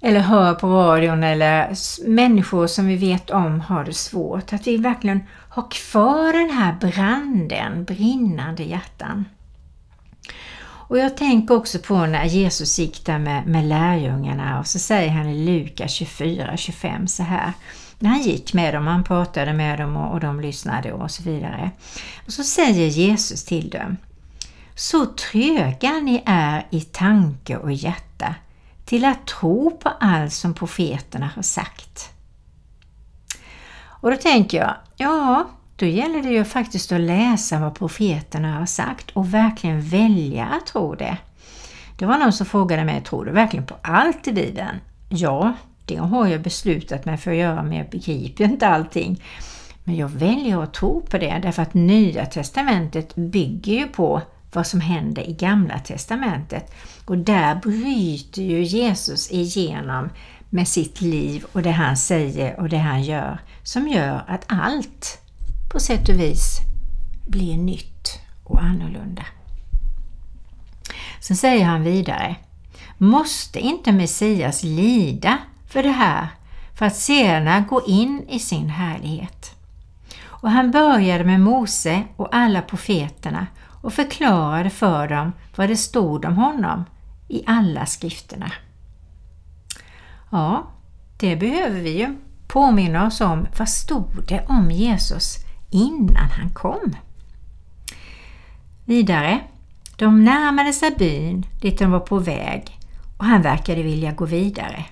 eller 0.05 0.19
hör 0.19 0.53
på 0.53 0.67
radion 0.67 1.23
eller 1.23 1.75
människor 2.07 2.67
som 2.67 2.87
vi 2.87 2.95
vet 2.95 3.29
om 3.29 3.61
har 3.61 3.83
det 3.83 3.93
svårt. 3.93 4.53
Att 4.53 4.67
vi 4.67 4.77
verkligen 4.77 5.23
har 5.49 5.71
kvar 5.71 6.33
den 6.33 6.49
här 6.49 6.73
branden, 6.73 7.83
brinnande 7.83 8.63
hjärtan. 8.63 9.25
Och 10.87 10.97
jag 10.97 11.17
tänker 11.17 11.55
också 11.55 11.79
på 11.79 12.05
när 12.05 12.25
Jesus 12.25 12.79
gick 12.79 13.05
där 13.05 13.19
med, 13.19 13.47
med 13.47 13.65
lärjungarna 13.65 14.59
och 14.59 14.67
så 14.67 14.79
säger 14.79 15.09
han 15.09 15.29
i 15.29 15.45
Lukas 15.45 16.01
24-25 16.01 17.05
så 17.05 17.23
här. 17.23 17.53
När 17.99 18.09
han 18.09 18.21
gick 18.21 18.53
med 18.53 18.73
dem, 18.73 18.87
han 18.87 19.03
pratade 19.03 19.53
med 19.53 19.79
dem 19.79 19.97
och, 19.97 20.13
och 20.13 20.19
de 20.19 20.39
lyssnade 20.39 20.93
och 20.93 21.11
så 21.11 21.23
vidare. 21.23 21.71
Och 22.25 22.33
så 22.33 22.43
säger 22.43 22.87
Jesus 22.87 23.43
till 23.43 23.69
dem. 23.69 23.97
Så 24.75 25.05
tröga 25.05 25.91
ni 25.91 26.23
är 26.25 26.67
i 26.69 26.81
tanke 26.81 27.57
och 27.57 27.71
hjärta 27.71 28.35
till 28.85 29.05
att 29.05 29.27
tro 29.27 29.77
på 29.77 29.89
allt 29.99 30.33
som 30.33 30.53
profeterna 30.53 31.29
har 31.35 31.41
sagt. 31.41 32.09
Och 34.05 34.11
då 34.11 34.17
tänker 34.17 34.57
jag, 34.57 34.73
ja, 34.95 35.49
då 35.75 35.85
gäller 35.85 36.21
det 36.21 36.29
ju 36.29 36.43
faktiskt 36.43 36.91
att 36.91 37.01
läsa 37.01 37.59
vad 37.59 37.75
profeterna 37.75 38.59
har 38.59 38.65
sagt 38.65 39.11
och 39.11 39.33
verkligen 39.33 39.81
välja 39.81 40.45
att 40.45 40.65
tro 40.65 40.95
det. 40.95 41.17
Det 41.97 42.05
var 42.05 42.17
någon 42.17 42.33
som 42.33 42.45
frågade 42.45 42.83
mig, 42.83 43.01
tror 43.01 43.25
du 43.25 43.31
verkligen 43.31 43.65
på 43.65 43.75
allt 43.81 44.27
i 44.27 44.33
Bibeln? 44.33 44.79
Ja, 45.09 45.53
det 45.85 45.95
har 45.95 46.27
jag 46.27 46.41
beslutat 46.41 47.05
mig 47.05 47.17
för 47.17 47.31
att 47.31 47.37
göra, 47.37 47.63
men 47.63 47.77
jag 47.77 47.89
begriper 47.89 48.43
inte 48.43 48.67
allting. 48.67 49.21
Men 49.83 49.95
jag 49.95 50.09
väljer 50.09 50.63
att 50.63 50.73
tro 50.73 51.01
på 51.01 51.17
det 51.17 51.39
därför 51.43 51.61
att 51.61 51.73
Nya 51.73 52.25
Testamentet 52.25 53.15
bygger 53.15 53.73
ju 53.73 53.87
på 53.87 54.21
vad 54.55 54.67
som 54.67 54.81
händer 54.81 55.29
i 55.29 55.33
Gamla 55.33 55.79
Testamentet. 55.79 56.73
Och 57.05 57.17
där 57.17 57.55
bryter 57.55 58.41
ju 58.41 58.63
Jesus 58.63 59.31
igenom 59.31 60.09
med 60.49 60.67
sitt 60.67 61.01
liv 61.01 61.45
och 61.51 61.61
det 61.61 61.71
han 61.71 61.97
säger 61.97 62.59
och 62.59 62.69
det 62.69 62.77
han 62.77 63.03
gör 63.03 63.39
som 63.63 63.87
gör 63.87 64.23
att 64.27 64.45
allt 64.47 65.21
på 65.71 65.79
sätt 65.79 66.09
och 66.09 66.19
vis 66.19 66.59
blir 67.27 67.57
nytt 67.57 68.19
och 68.43 68.61
annorlunda. 68.61 69.25
Sen 71.19 71.37
säger 71.37 71.65
han 71.65 71.83
vidare 71.83 72.35
Måste 72.97 73.59
inte 73.59 73.91
Messias 73.91 74.63
lida 74.63 75.37
för 75.67 75.83
det 75.83 75.91
här 75.91 76.27
för 76.75 76.85
att 76.85 76.95
senare 76.95 77.63
gå 77.69 77.85
in 77.87 78.25
i 78.29 78.39
sin 78.39 78.69
härlighet? 78.69 79.55
Och 80.23 80.51
han 80.51 80.71
började 80.71 81.23
med 81.23 81.39
Mose 81.39 82.03
och 82.15 82.35
alla 82.35 82.61
profeterna 82.61 83.47
och 83.85 83.93
förklarade 83.93 84.69
för 84.69 85.07
dem 85.07 85.31
vad 85.55 85.69
det 85.69 85.77
stod 85.77 86.25
om 86.25 86.35
honom 86.35 86.85
i 87.27 87.43
alla 87.47 87.85
skrifterna. 87.85 88.51
Ja, 90.29 90.67
det 91.17 91.35
behöver 91.35 91.81
vi 91.81 91.99
ju 91.99 92.15
påminna 92.47 93.07
oss 93.07 93.21
om. 93.21 93.47
Vad 93.57 93.69
stod 93.69 94.23
det 94.27 94.45
om 94.47 94.71
Jesus 94.71 95.37
innan 95.71 96.29
han 96.31 96.49
kom? 96.49 96.95
Vidare. 98.85 99.41
De 99.95 100.23
närmade 100.23 100.73
sig 100.73 100.91
byn 100.91 101.45
dit 101.61 101.79
de 101.79 101.91
var 101.91 101.99
på 101.99 102.19
väg 102.19 102.79
och 103.17 103.25
han 103.25 103.41
verkade 103.41 103.83
vilja 103.83 104.11
gå 104.11 104.25
vidare. 104.25 104.85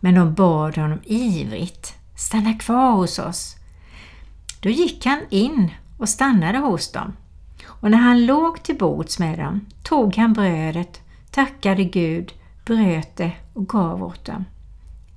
Men 0.00 0.14
de 0.14 0.34
bad 0.34 0.76
honom 0.76 1.00
ivrigt, 1.04 1.94
stanna 2.16 2.54
kvar 2.54 2.92
hos 2.92 3.18
oss. 3.18 3.56
Då 4.60 4.68
gick 4.68 5.06
han 5.06 5.20
in 5.30 5.70
och 5.98 6.08
stannade 6.08 6.58
hos 6.58 6.92
dem. 6.92 7.12
Och 7.68 7.90
när 7.90 7.98
han 7.98 8.26
låg 8.26 8.62
till 8.62 8.78
bords 8.78 9.18
med 9.18 9.38
dem 9.38 9.66
tog 9.82 10.16
han 10.16 10.32
brödet, 10.32 11.00
tackade 11.30 11.84
Gud, 11.84 12.32
bröt 12.64 13.16
det 13.16 13.32
och 13.52 13.68
gav 13.68 14.02
åt 14.02 14.24
dem. 14.24 14.44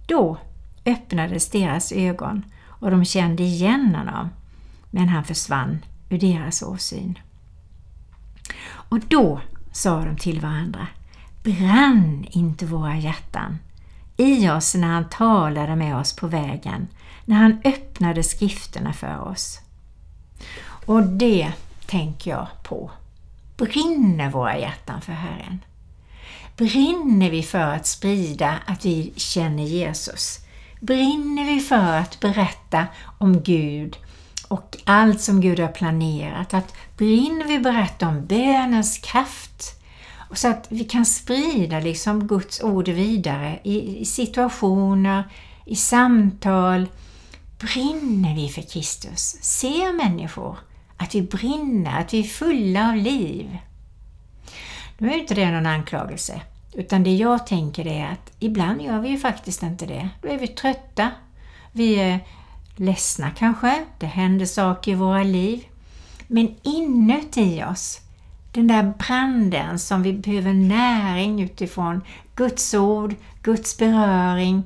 Då 0.07 0.37
öppnades 0.85 1.49
deras 1.49 1.91
ögon 1.91 2.45
och 2.65 2.91
de 2.91 3.05
kände 3.05 3.43
igen 3.43 3.95
honom, 3.95 4.29
men 4.91 5.09
han 5.09 5.23
försvann 5.23 5.85
ur 6.09 6.19
deras 6.19 6.61
åsyn. 6.61 7.19
Och 8.71 8.99
då 8.99 9.41
sa 9.71 10.05
de 10.05 10.17
till 10.17 10.41
varandra, 10.41 10.87
brann 11.43 12.25
inte 12.31 12.65
våra 12.65 12.97
hjärtan 12.97 13.57
i 14.17 14.49
oss 14.49 14.75
när 14.75 14.87
han 14.87 15.09
talade 15.09 15.75
med 15.75 15.97
oss 15.97 16.15
på 16.15 16.27
vägen, 16.27 16.87
när 17.25 17.35
han 17.35 17.61
öppnade 17.63 18.23
skrifterna 18.23 18.93
för 18.93 19.19
oss. 19.19 19.59
Och 20.85 21.03
det 21.03 21.53
tänker 21.91 22.32
jag 22.32 22.47
på. 22.63 22.91
Brinner 23.58 24.30
våra 24.30 24.58
hjärtan 24.58 25.01
för 25.01 25.13
Herren? 25.13 25.60
Brinner 26.58 27.30
vi 27.30 27.43
för 27.43 27.60
att 27.60 27.88
sprida 27.88 28.58
att 28.65 28.86
vi 28.86 29.13
känner 29.15 29.63
Jesus? 29.63 30.39
Brinner 30.80 31.45
vi 31.45 31.60
för 31.60 31.97
att 31.97 32.19
berätta 32.19 32.88
om 33.17 33.41
Gud 33.41 33.97
och 34.47 34.77
allt 34.84 35.21
som 35.21 35.41
Gud 35.41 35.60
har 35.60 35.67
planerat? 35.67 36.54
Att 36.54 36.73
brinner 36.97 37.45
vi 37.45 37.60
berätta 37.60 38.08
om 38.08 38.25
bönens 38.25 38.97
kraft? 38.97 39.82
Och 40.30 40.38
så 40.38 40.47
att 40.47 40.67
vi 40.69 40.84
kan 40.84 41.06
sprida 41.06 41.80
liksom 41.80 42.27
Guds 42.27 42.63
ord 42.63 42.88
vidare 42.88 43.60
i, 43.63 43.97
i 43.97 44.06
situationer, 44.06 45.23
i 45.65 45.75
samtal. 45.75 46.88
Brinner 47.60 48.36
vi 48.36 48.49
för 48.49 48.62
Kristus? 48.62 49.38
Ser 49.41 49.93
människor 49.93 50.58
att 51.01 51.15
vi 51.15 51.21
brinner, 51.21 51.99
att 51.99 52.13
vi 52.13 52.19
är 52.19 52.23
fulla 52.23 52.89
av 52.89 52.95
liv? 52.95 53.57
Nu 54.97 55.11
är 55.11 55.17
inte 55.17 55.35
det 55.35 55.51
någon 55.51 55.65
anklagelse, 55.65 56.41
utan 56.73 57.03
det 57.03 57.15
jag 57.15 57.47
tänker 57.47 57.87
är 57.87 58.05
att 58.05 58.31
ibland 58.39 58.81
gör 58.81 58.99
vi 58.99 59.09
ju 59.09 59.17
faktiskt 59.17 59.63
inte 59.63 59.85
det. 59.85 60.09
Då 60.21 60.27
är 60.27 60.37
vi 60.37 60.47
trötta, 60.47 61.11
vi 61.71 61.95
är 61.95 62.19
ledsna 62.75 63.31
kanske, 63.31 63.85
det 63.99 64.05
händer 64.05 64.45
saker 64.45 64.91
i 64.91 64.95
våra 64.95 65.23
liv. 65.23 65.65
Men 66.27 66.55
inuti 66.63 67.63
oss, 67.63 67.99
den 68.51 68.67
där 68.67 68.93
branden 68.97 69.79
som 69.79 70.03
vi 70.03 70.13
behöver 70.13 70.53
näring 70.53 71.41
utifrån 71.41 72.01
Guds 72.35 72.73
ord, 72.73 73.15
Guds 73.41 73.77
beröring, 73.77 74.63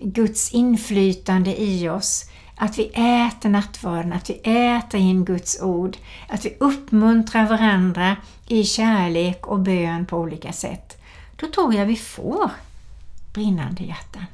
Guds 0.00 0.52
inflytande 0.52 1.62
i 1.62 1.88
oss. 1.88 2.30
Att 2.56 2.78
vi 2.78 2.86
äter 2.94 3.48
nattvarden, 3.48 4.12
att 4.12 4.30
vi 4.30 4.40
äter 4.44 5.00
in 5.00 5.24
Guds 5.24 5.62
ord, 5.62 5.96
att 6.28 6.44
vi 6.44 6.56
uppmuntrar 6.60 7.48
varandra 7.48 8.16
i 8.48 8.64
kärlek 8.64 9.46
och 9.46 9.60
bön 9.60 10.06
på 10.06 10.18
olika 10.18 10.52
sätt. 10.52 11.02
Då 11.36 11.46
tror 11.46 11.74
jag 11.74 11.86
vi 11.86 11.96
får 11.96 12.50
brinnande 13.32 13.82
hjärtan. 13.82 14.26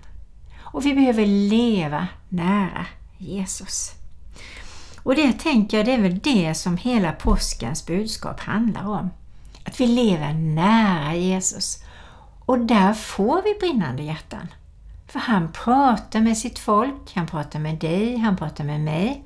Och 0.61 0.87
vi 0.87 0.94
behöver 0.94 1.26
leva 1.26 2.06
nära 2.28 2.87
Jesus. 3.18 3.92
Och 5.02 5.14
det 5.14 5.33
tänker 5.33 5.76
jag, 5.76 5.87
det 5.87 5.92
är 5.92 6.00
väl 6.00 6.18
det 6.18 6.54
som 6.54 6.76
hela 6.76 7.12
påskens 7.12 7.87
budskap 7.87 8.40
handlar 8.40 8.88
om. 8.88 9.11
Att 9.64 9.80
vi 9.80 9.87
lever 9.87 10.33
nära 10.33 11.14
Jesus. 11.14 11.85
Och 12.44 12.59
där 12.59 12.92
får 12.92 13.42
vi 13.42 13.54
brinnande 13.61 14.02
hjärtan. 14.02 14.48
För 15.11 15.18
han 15.18 15.53
pratar 15.53 16.20
med 16.20 16.38
sitt 16.38 16.59
folk, 16.59 17.14
han 17.14 17.27
pratar 17.27 17.59
med 17.59 17.79
dig, 17.79 18.16
han 18.16 18.37
pratar 18.37 18.64
med 18.64 18.81
mig. 18.81 19.25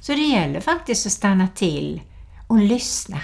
Så 0.00 0.12
det 0.12 0.20
gäller 0.20 0.60
faktiskt 0.60 1.06
att 1.06 1.12
stanna 1.12 1.48
till 1.48 2.00
och 2.46 2.58
lyssna. 2.58 3.20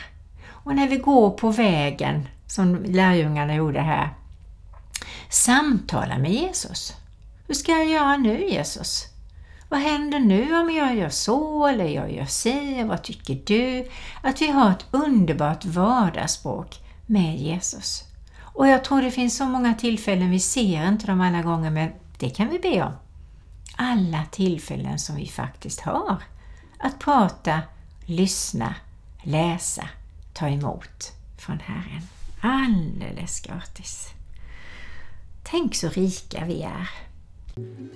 Och 0.49 0.75
när 0.75 0.89
vi 0.89 0.97
går 0.97 1.31
på 1.31 1.51
vägen, 1.51 2.29
som 2.47 2.85
lärjungarna 2.85 3.55
gjorde 3.55 3.81
här, 3.81 4.15
samtala 5.29 6.19
med 6.19 6.33
Jesus. 6.33 6.93
Hur 7.47 7.55
ska 7.55 7.73
jag 7.73 7.87
göra 7.87 8.17
nu 8.17 8.49
Jesus? 8.49 9.07
Vad 9.69 9.81
händer 9.81 10.19
nu 10.19 10.61
om 10.61 10.71
jag 10.71 10.97
gör 10.97 11.09
så 11.09 11.67
eller 11.67 11.85
jag 11.85 12.13
gör 12.13 12.27
si? 12.27 12.83
Vad 12.83 13.03
tycker 13.03 13.35
du? 13.35 13.89
Att 14.23 14.43
vi 14.43 14.51
har 14.51 14.71
ett 14.71 14.87
underbart 14.91 15.65
vardagsspråk 15.65 16.81
med 17.07 17.37
Jesus. 17.37 18.10
Och 18.61 18.69
jag 18.69 18.85
tror 18.85 19.03
det 19.03 19.11
finns 19.11 19.37
så 19.37 19.45
många 19.45 19.75
tillfällen, 19.75 20.31
vi 20.31 20.41
ser 20.41 20.89
inte 20.89 21.07
dem 21.07 21.21
alla 21.21 21.43
gånger, 21.43 21.71
men 21.71 21.91
det 22.19 22.31
kan 22.31 22.49
vi 22.49 22.59
be 22.59 22.83
om. 22.83 22.93
Alla 23.77 24.25
tillfällen 24.31 24.99
som 24.99 25.17
vi 25.17 25.27
faktiskt 25.27 25.81
har. 25.81 26.23
Att 26.79 26.99
prata, 26.99 27.61
lyssna, 28.05 28.75
läsa, 29.23 29.89
ta 30.33 30.49
emot 30.49 31.13
från 31.39 31.61
Herren. 31.61 32.03
Alldeles 32.41 33.41
gratis. 33.41 34.09
Tänk 35.43 35.75
så 35.75 35.89
rika 35.89 36.45
vi 36.45 36.63
är. 36.63 36.91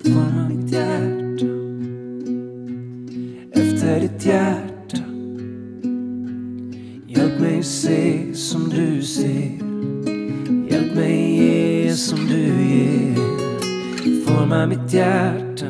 Forma 0.04 0.48
mitt 0.48 0.72
hjärta 0.72 1.46
efter 3.60 4.00
ditt 4.00 4.24
hjärta 4.24 4.98
Hjälp 7.06 7.40
mig 7.40 7.62
se 7.62 8.34
som 8.34 8.68
du 8.68 9.02
ser 9.02 9.63
Hjälp 10.74 10.94
mig 10.94 11.36
ge 11.36 11.96
som 11.96 12.18
du 12.26 12.42
ger. 12.42 13.14
Forma 14.26 14.66
mitt 14.66 14.92
hjärta. 14.92 15.66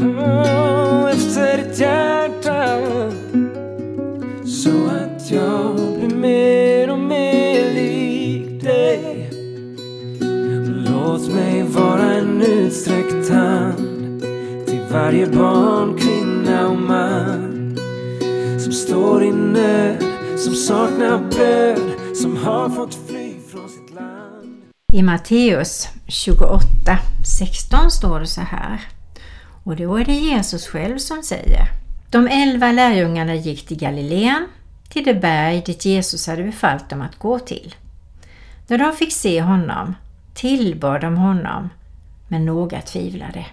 Oh, 0.00 1.10
efter 1.10 1.56
ditt 1.56 1.80
hjärta. 1.80 2.80
Så 4.46 4.70
att 4.70 5.30
jag 5.30 5.74
blir 5.98 6.16
mer 6.16 6.90
och 6.90 6.98
mer 6.98 7.74
lik 7.74 8.62
dig. 8.62 9.30
Låt 10.86 11.34
mig 11.34 11.62
vara 11.62 12.12
en 12.14 12.42
utsträckt 12.42 13.30
hand 13.30 14.20
till 14.66 14.82
varje 14.92 15.26
barn, 15.26 15.98
kvinna 15.98 16.68
och 16.68 16.80
man 16.80 17.78
som 18.58 18.72
står 18.72 19.24
i 19.24 19.32
nöd, 19.32 20.04
som 20.38 20.54
saknar 20.54 21.30
bröd, 21.30 21.92
som 22.14 22.36
har 22.36 22.68
fått 22.68 23.01
i 24.94 25.02
Matteus 25.02 25.88
28, 26.06 26.98
16 27.24 27.90
står 27.90 28.20
det 28.20 28.26
så 28.26 28.40
här. 28.40 28.80
Och 29.64 29.76
då 29.76 29.96
är 29.96 30.04
det 30.04 30.12
Jesus 30.12 30.66
själv 30.66 30.98
som 30.98 31.22
säger. 31.22 31.68
De 32.10 32.26
elva 32.28 32.72
lärjungarna 32.72 33.34
gick 33.34 33.66
till 33.66 33.78
Galileen, 33.78 34.46
till 34.88 35.04
det 35.04 35.14
berg 35.14 35.62
dit 35.66 35.84
Jesus 35.84 36.26
hade 36.26 36.42
befallt 36.42 36.90
dem 36.90 37.00
att 37.00 37.18
gå 37.18 37.38
till. 37.38 37.74
När 38.66 38.78
de 38.78 38.92
fick 38.92 39.12
se 39.12 39.42
honom 39.42 39.94
tillbad 40.34 41.00
de 41.00 41.16
honom, 41.16 41.68
men 42.28 42.44
några 42.44 42.80
tvivlade. 42.80 43.46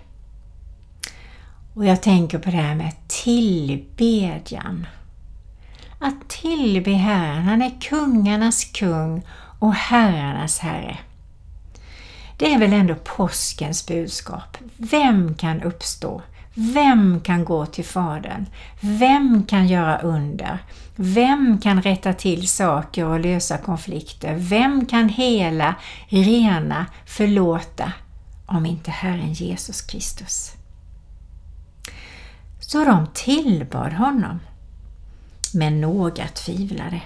Och 1.73 1.85
jag 1.85 2.01
tänker 2.01 2.37
på 2.37 2.49
det 2.49 2.57
här 2.57 2.75
med 2.75 2.93
tillbedjan. 3.07 4.87
Att 5.99 6.29
tillbe 6.29 6.91
Herren, 6.91 7.43
han 7.43 7.61
är 7.61 7.81
kungarnas 7.81 8.63
kung 8.63 9.25
och 9.59 9.73
herrarnas 9.73 10.59
herre. 10.59 10.97
Det 12.39 12.53
är 12.53 12.59
väl 12.59 12.73
ändå 12.73 12.95
påskens 12.95 13.87
budskap. 13.87 14.57
Vem 14.77 15.35
kan 15.35 15.61
uppstå? 15.61 16.21
Vem 16.53 17.21
kan 17.21 17.45
gå 17.45 17.65
till 17.65 17.85
Fadern? 17.85 18.45
Vem 18.79 19.43
kan 19.43 19.67
göra 19.67 19.99
under? 19.99 20.57
Vem 20.95 21.59
kan 21.61 21.81
rätta 21.81 22.13
till 22.13 22.47
saker 22.47 23.05
och 23.05 23.19
lösa 23.19 23.57
konflikter? 23.57 24.35
Vem 24.37 24.85
kan 24.85 25.09
hela, 25.09 25.75
rena, 26.07 26.85
förlåta 27.05 27.93
om 28.45 28.65
inte 28.65 28.91
Herren 28.91 29.33
Jesus 29.33 29.81
Kristus? 29.81 30.51
Så 32.59 32.85
de 32.85 33.07
tillbad 33.13 33.93
honom. 33.93 34.39
Men 35.53 35.81
några 35.81 36.27
tvivlade. 36.27 37.01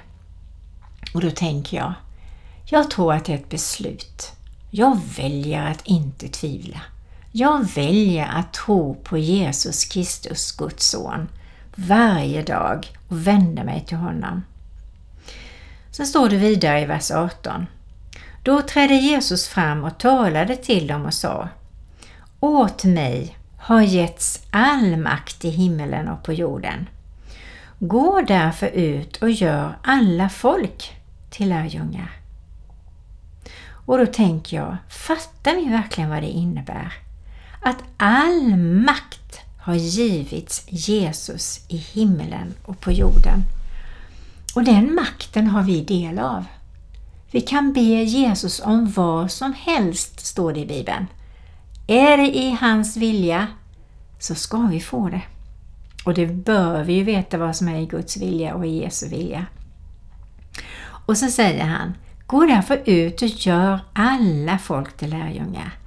Och 1.13 1.21
då 1.21 1.31
tänker 1.31 1.77
jag, 1.77 1.93
jag 2.65 2.91
tror 2.91 3.13
att 3.13 3.25
det 3.25 3.33
är 3.33 3.37
ett 3.37 3.49
beslut. 3.49 4.33
Jag 4.75 4.99
väljer 5.17 5.71
att 5.71 5.87
inte 5.87 6.27
tvivla. 6.27 6.81
Jag 7.31 7.63
väljer 7.63 8.27
att 8.27 8.53
tro 8.53 8.95
på 9.03 9.17
Jesus 9.17 9.85
Kristus, 9.85 10.51
Guds 10.51 10.89
son, 10.89 11.29
varje 11.75 12.43
dag 12.43 12.87
och 13.07 13.27
vända 13.27 13.63
mig 13.63 13.85
till 13.87 13.97
honom. 13.97 14.43
Sen 15.91 16.07
står 16.07 16.29
det 16.29 16.37
vidare 16.37 16.81
i 16.81 16.85
vers 16.85 17.11
18. 17.11 17.65
Då 18.43 18.61
trädde 18.61 18.93
Jesus 18.93 19.47
fram 19.47 19.83
och 19.83 19.97
talade 19.97 20.55
till 20.55 20.87
dem 20.87 21.05
och 21.05 21.13
sa 21.13 21.49
Åt 22.39 22.83
mig 22.83 23.37
har 23.57 23.81
getts 23.81 24.41
all 24.51 24.97
makt 24.97 25.45
i 25.45 25.49
himmelen 25.49 26.07
och 26.07 26.23
på 26.23 26.33
jorden. 26.33 26.89
Gå 27.79 28.21
därför 28.21 28.67
ut 28.67 29.17
och 29.17 29.31
gör 29.31 29.77
alla 29.83 30.29
folk 30.29 30.91
till 31.29 31.49
lärjungar. 31.49 32.22
Och 33.85 33.97
då 33.97 34.05
tänker 34.05 34.57
jag, 34.57 34.77
fattar 34.89 35.53
ni 35.53 35.69
verkligen 35.69 36.09
vad 36.09 36.23
det 36.23 36.29
innebär? 36.29 36.93
Att 37.61 37.83
all 37.97 38.55
makt 38.57 39.39
har 39.61 39.75
givits 39.75 40.65
Jesus 40.67 41.65
i 41.67 41.77
himlen 41.77 42.53
och 42.65 42.79
på 42.79 42.91
jorden. 42.91 43.43
Och 44.55 44.63
den 44.63 44.95
makten 44.95 45.47
har 45.47 45.63
vi 45.63 45.81
del 45.81 46.19
av. 46.19 46.45
Vi 47.31 47.41
kan 47.41 47.73
be 47.73 47.81
Jesus 47.81 48.59
om 48.59 48.91
vad 48.91 49.31
som 49.31 49.53
helst, 49.53 50.25
står 50.25 50.53
det 50.53 50.59
i 50.59 50.65
Bibeln. 50.65 51.07
Är 51.87 52.17
det 52.17 52.37
i 52.37 52.57
hans 52.61 52.97
vilja 52.97 53.47
så 54.19 54.35
ska 54.35 54.57
vi 54.57 54.79
få 54.79 55.09
det. 55.09 55.21
Och 56.05 56.13
det 56.13 56.27
bör 56.27 56.83
vi 56.83 56.93
ju 56.93 57.03
veta 57.03 57.37
vad 57.37 57.55
som 57.55 57.67
är 57.67 57.79
i 57.79 57.85
Guds 57.85 58.17
vilja 58.17 58.55
och 58.55 58.65
i 58.65 58.81
Jesu 58.81 59.07
vilja. 59.09 59.45
Och 61.05 61.17
så 61.17 61.27
säger 61.27 61.65
han, 61.65 61.93
gå 62.33 62.45
därför 62.45 62.81
ut 62.85 63.21
och 63.21 63.27
gör 63.27 63.79
alla 63.93 64.57
folk 64.57 64.97
till 64.97 65.09
lärjungar. 65.09 65.77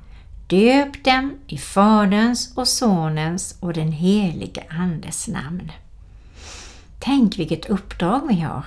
Döp 0.46 1.04
dem 1.04 1.38
i 1.46 1.58
Faderns 1.58 2.52
och 2.56 2.68
Sonens 2.68 3.56
och 3.60 3.72
den 3.72 3.92
helige 3.92 4.64
Andes 4.70 5.28
namn. 5.28 5.72
Tänk 6.98 7.38
vilket 7.38 7.66
uppdrag 7.66 8.28
vi 8.28 8.40
har! 8.40 8.62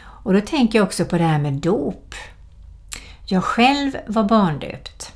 Och 0.00 0.32
då 0.32 0.40
tänker 0.40 0.78
jag 0.78 0.86
också 0.86 1.04
på 1.04 1.18
det 1.18 1.24
här 1.24 1.38
med 1.38 1.52
dop. 1.52 2.14
Jag 3.26 3.44
själv 3.44 3.96
var 4.06 4.24
barndöpt. 4.24 5.12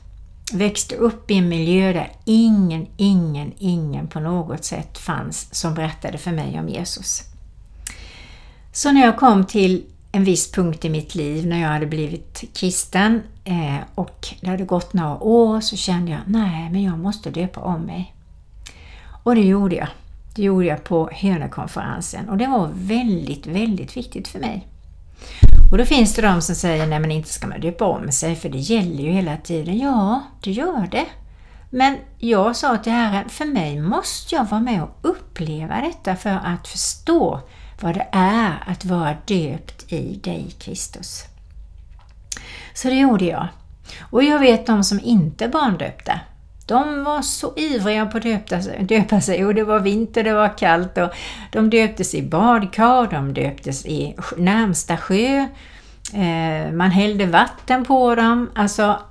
Växte 0.52 0.96
upp 0.96 1.30
i 1.30 1.34
en 1.34 1.48
miljö 1.48 1.92
där 1.92 2.12
ingen, 2.24 2.86
ingen, 2.96 3.52
ingen 3.58 4.08
på 4.08 4.20
något 4.20 4.64
sätt 4.64 4.98
fanns 4.98 5.54
som 5.54 5.74
berättade 5.74 6.18
för 6.18 6.32
mig 6.32 6.60
om 6.60 6.68
Jesus. 6.68 7.22
Så 8.72 8.92
när 8.92 9.00
jag 9.00 9.16
kom 9.16 9.46
till 9.46 9.84
en 10.12 10.24
viss 10.24 10.52
punkt 10.52 10.84
i 10.84 10.90
mitt 10.90 11.14
liv 11.14 11.46
när 11.46 11.60
jag 11.60 11.68
hade 11.68 11.86
blivit 11.86 12.44
kristen 12.54 13.22
eh, 13.44 13.76
och 13.94 14.28
det 14.40 14.46
hade 14.46 14.64
gått 14.64 14.92
några 14.92 15.22
år 15.22 15.60
så 15.60 15.76
kände 15.76 16.10
jag 16.10 16.20
nej, 16.26 16.70
men 16.70 16.82
jag 16.82 16.98
måste 16.98 17.30
döpa 17.30 17.60
om 17.60 17.80
mig. 17.80 18.14
Och 19.22 19.34
det 19.34 19.40
gjorde 19.40 19.76
jag. 19.76 19.88
Det 20.34 20.42
gjorde 20.42 20.66
jag 20.66 20.84
på 20.84 21.10
Hönökonferensen 21.12 22.28
och 22.28 22.36
det 22.36 22.46
var 22.46 22.70
väldigt, 22.74 23.46
väldigt 23.46 23.96
viktigt 23.96 24.28
för 24.28 24.38
mig. 24.38 24.66
Och 25.70 25.78
då 25.78 25.84
finns 25.84 26.14
det 26.14 26.22
de 26.22 26.42
som 26.42 26.54
säger 26.54 26.86
nej 26.86 27.00
men 27.00 27.10
inte 27.10 27.28
ska 27.28 27.46
man 27.46 27.60
döpa 27.60 27.84
om 27.84 28.12
sig 28.12 28.36
för 28.36 28.48
det 28.48 28.58
gäller 28.58 29.02
ju 29.02 29.10
hela 29.10 29.36
tiden. 29.36 29.78
Ja, 29.78 30.22
det 30.42 30.50
gör 30.50 30.88
det. 30.90 31.06
Men 31.70 31.96
jag 32.18 32.56
sa 32.56 32.76
till 32.76 32.92
Herren, 32.92 33.28
för 33.28 33.44
mig 33.44 33.80
måste 33.80 34.34
jag 34.34 34.44
vara 34.44 34.60
med 34.60 34.82
och 34.82 34.98
uppleva 35.02 35.80
detta 35.80 36.16
för 36.16 36.30
att 36.44 36.68
förstå 36.68 37.40
vad 37.82 37.94
det 37.94 38.08
är 38.12 38.64
att 38.66 38.84
vara 38.84 39.16
döpt 39.26 39.92
i 39.92 40.20
dig 40.24 40.54
Kristus. 40.58 41.24
Så 42.74 42.88
det 42.88 42.98
gjorde 42.98 43.24
jag. 43.24 43.48
Och 44.00 44.24
jag 44.24 44.38
vet 44.38 44.66
de 44.66 44.84
som 44.84 45.00
inte 45.00 45.48
barndöpte. 45.48 45.80
barndöpta. 46.10 46.20
De 46.66 47.04
var 47.04 47.22
så 47.22 47.52
ivriga 47.56 48.06
på 48.06 48.16
att 48.16 48.22
döpa 48.22 48.62
sig, 48.62 48.84
döpa 48.84 49.20
sig 49.20 49.44
och 49.44 49.54
det 49.54 49.64
var 49.64 49.80
vinter, 49.80 50.24
det 50.24 50.34
var 50.34 50.58
kallt 50.58 50.98
och 50.98 51.10
de 51.52 51.70
döptes 51.70 52.14
i 52.14 52.22
badkar, 52.22 53.10
de 53.10 53.34
döptes 53.34 53.86
i 53.86 54.16
närmsta 54.36 54.96
sjö, 54.96 55.48
eh, 56.14 56.72
man 56.72 56.90
hällde 56.90 57.26
vatten 57.26 57.84
på 57.84 58.14
dem. 58.14 58.50
Alltså, 58.54 59.02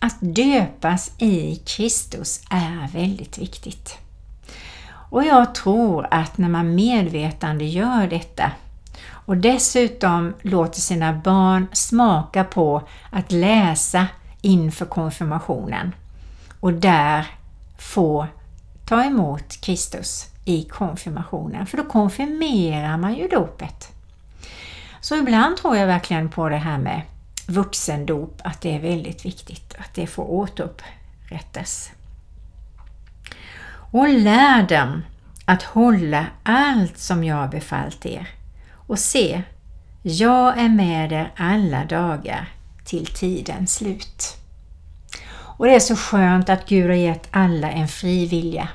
att 0.00 0.16
döpas 0.20 1.12
i 1.18 1.56
Kristus 1.56 2.40
är 2.50 2.92
väldigt 2.92 3.38
viktigt. 3.38 3.98
Och 5.10 5.24
jag 5.24 5.54
tror 5.54 6.06
att 6.10 6.38
när 6.38 6.48
man 6.48 6.74
medvetande 6.74 7.64
gör 7.64 8.06
detta 8.06 8.52
och 9.08 9.36
dessutom 9.36 10.34
låter 10.42 10.80
sina 10.80 11.12
barn 11.12 11.66
smaka 11.72 12.44
på 12.44 12.82
att 13.10 13.32
läsa 13.32 14.06
inför 14.40 14.86
konfirmationen 14.86 15.94
och 16.60 16.72
där 16.72 17.26
få 17.78 18.26
ta 18.86 19.04
emot 19.04 19.60
Kristus 19.60 20.26
i 20.44 20.64
konfirmationen, 20.64 21.66
för 21.66 21.76
då 21.76 21.84
konfirmerar 21.84 22.96
man 22.96 23.14
ju 23.14 23.28
dopet. 23.28 23.88
Så 25.00 25.16
ibland 25.16 25.56
tror 25.56 25.76
jag 25.76 25.86
verkligen 25.86 26.28
på 26.28 26.48
det 26.48 26.56
här 26.56 26.78
med 26.78 27.02
vuxendop, 27.46 28.40
att 28.44 28.60
det 28.60 28.76
är 28.76 28.80
väldigt 28.80 29.24
viktigt 29.24 29.74
att 29.78 29.94
det 29.94 30.06
får 30.06 30.30
återupprättas 30.30 31.90
och 33.90 34.08
lär 34.08 34.62
dem 34.62 35.02
att 35.44 35.62
hålla 35.62 36.26
allt 36.42 36.98
som 36.98 37.24
jag 37.24 37.36
har 37.36 37.48
befallt 37.48 38.06
er. 38.06 38.28
Och 38.72 38.98
se, 38.98 39.42
jag 40.02 40.58
är 40.58 40.68
med 40.68 41.12
er 41.12 41.32
alla 41.36 41.84
dagar 41.84 42.48
till 42.84 43.06
tidens 43.06 43.74
slut. 43.74 44.36
Och 45.32 45.66
det 45.66 45.74
är 45.74 45.80
så 45.80 45.96
skönt 45.96 46.48
att 46.48 46.68
Gud 46.68 46.86
har 46.86 46.96
gett 46.96 47.28
alla 47.30 47.70
en 47.70 47.88
fri 47.88 48.26
vilja. 48.26 48.68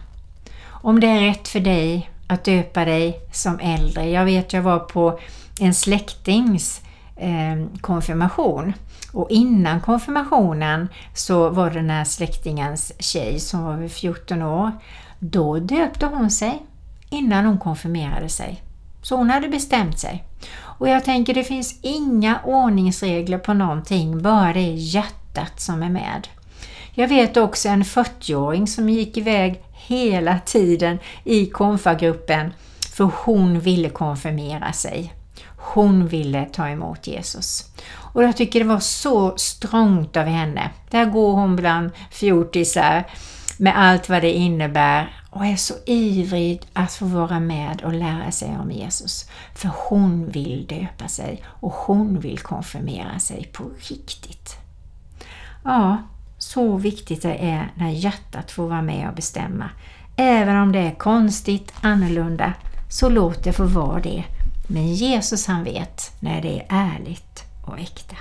Om 0.65 0.99
det 0.99 1.07
är 1.07 1.19
rätt 1.19 1.47
för 1.47 1.59
dig 1.59 2.09
att 2.27 2.43
döpa 2.43 2.85
dig 2.85 3.19
som 3.31 3.59
äldre. 3.59 4.09
Jag 4.09 4.25
vet, 4.25 4.53
jag 4.53 4.61
var 4.61 4.79
på 4.79 5.19
en 5.59 5.73
släktings 5.73 6.81
eh, 7.15 7.65
konfirmation 7.81 8.73
och 9.11 9.29
innan 9.29 9.81
konfirmationen 9.81 10.89
så 11.13 11.49
var 11.49 11.69
det 11.69 11.75
den 11.75 11.89
här 11.89 12.03
släktingens 12.03 12.93
tjej 12.99 13.39
som 13.39 13.63
var 13.63 13.87
14 13.87 14.41
år 14.41 14.71
då 15.19 15.59
döpte 15.59 16.05
hon 16.05 16.31
sig 16.31 16.65
innan 17.09 17.45
hon 17.45 17.57
konfirmerade 17.57 18.29
sig. 18.29 18.61
Så 19.01 19.15
hon 19.15 19.29
hade 19.29 19.49
bestämt 19.49 19.99
sig. 19.99 20.23
Och 20.57 20.89
jag 20.89 21.03
tänker 21.03 21.33
det 21.33 21.43
finns 21.43 21.79
inga 21.81 22.39
ordningsregler 22.45 23.37
på 23.37 23.53
någonting, 23.53 24.21
bara 24.21 24.53
det 24.53 24.59
är 24.59 24.73
hjärtat 24.73 25.59
som 25.61 25.83
är 25.83 25.89
med. 25.89 26.27
Jag 26.91 27.07
vet 27.07 27.37
också 27.37 27.69
en 27.69 27.83
40-åring 27.83 28.67
som 28.67 28.89
gick 28.89 29.17
iväg 29.17 29.61
hela 29.71 30.39
tiden 30.39 30.99
i 31.23 31.45
konfagruppen 31.45 32.53
för 32.95 33.11
hon 33.25 33.59
ville 33.59 33.89
konfirmera 33.89 34.73
sig. 34.73 35.13
hon 35.57 36.07
ville 36.07 36.45
ta 36.45 36.69
emot 36.69 37.07
Jesus. 37.07 37.63
Och 38.13 38.23
jag 38.23 38.37
tycker 38.37 38.59
det 38.59 38.65
var 38.65 38.79
så 38.79 39.37
strångt 39.37 40.17
av 40.17 40.25
henne. 40.25 40.69
Där 40.89 41.05
går 41.05 41.33
hon 41.33 41.55
bland 41.55 41.91
fjortisar 42.11 43.03
med 43.57 43.77
allt 43.77 44.09
vad 44.09 44.21
det 44.21 44.31
innebär 44.31 45.21
och 45.29 45.45
är 45.45 45.55
så 45.55 45.73
ivrig 45.85 46.61
att 46.73 46.93
få 46.93 47.05
vara 47.05 47.39
med 47.39 47.81
och 47.81 47.93
lära 47.93 48.31
sig 48.31 48.57
om 48.57 48.71
Jesus. 48.71 49.29
För 49.55 49.69
hon 49.89 50.29
vill 50.29 50.65
döpa 50.67 51.07
sig 51.07 51.43
och 51.47 51.73
hon 51.73 52.19
vill 52.19 52.39
konfirmera 52.39 53.19
sig 53.19 53.49
på 53.53 53.63
riktigt. 53.89 54.57
Ja, 55.63 55.97
så 56.37 56.77
viktigt 56.77 57.21
det 57.21 57.35
är 57.35 57.71
när 57.75 57.89
hjärtat 57.89 58.51
får 58.51 58.67
vara 58.67 58.81
med 58.81 59.09
och 59.09 59.15
bestämma. 59.15 59.69
Även 60.15 60.57
om 60.57 60.71
det 60.71 60.79
är 60.79 60.95
konstigt, 60.95 61.73
annorlunda, 61.81 62.53
så 62.89 63.09
låt 63.09 63.43
det 63.43 63.53
få 63.53 63.65
vara 63.65 63.99
det. 63.99 64.23
Men 64.67 64.87
Jesus 64.87 65.47
han 65.47 65.63
vet 65.63 66.11
när 66.19 66.41
det 66.41 66.59
är 66.59 66.65
ärligt 66.69 67.43
och 67.65 67.79
äkta. 67.79 68.15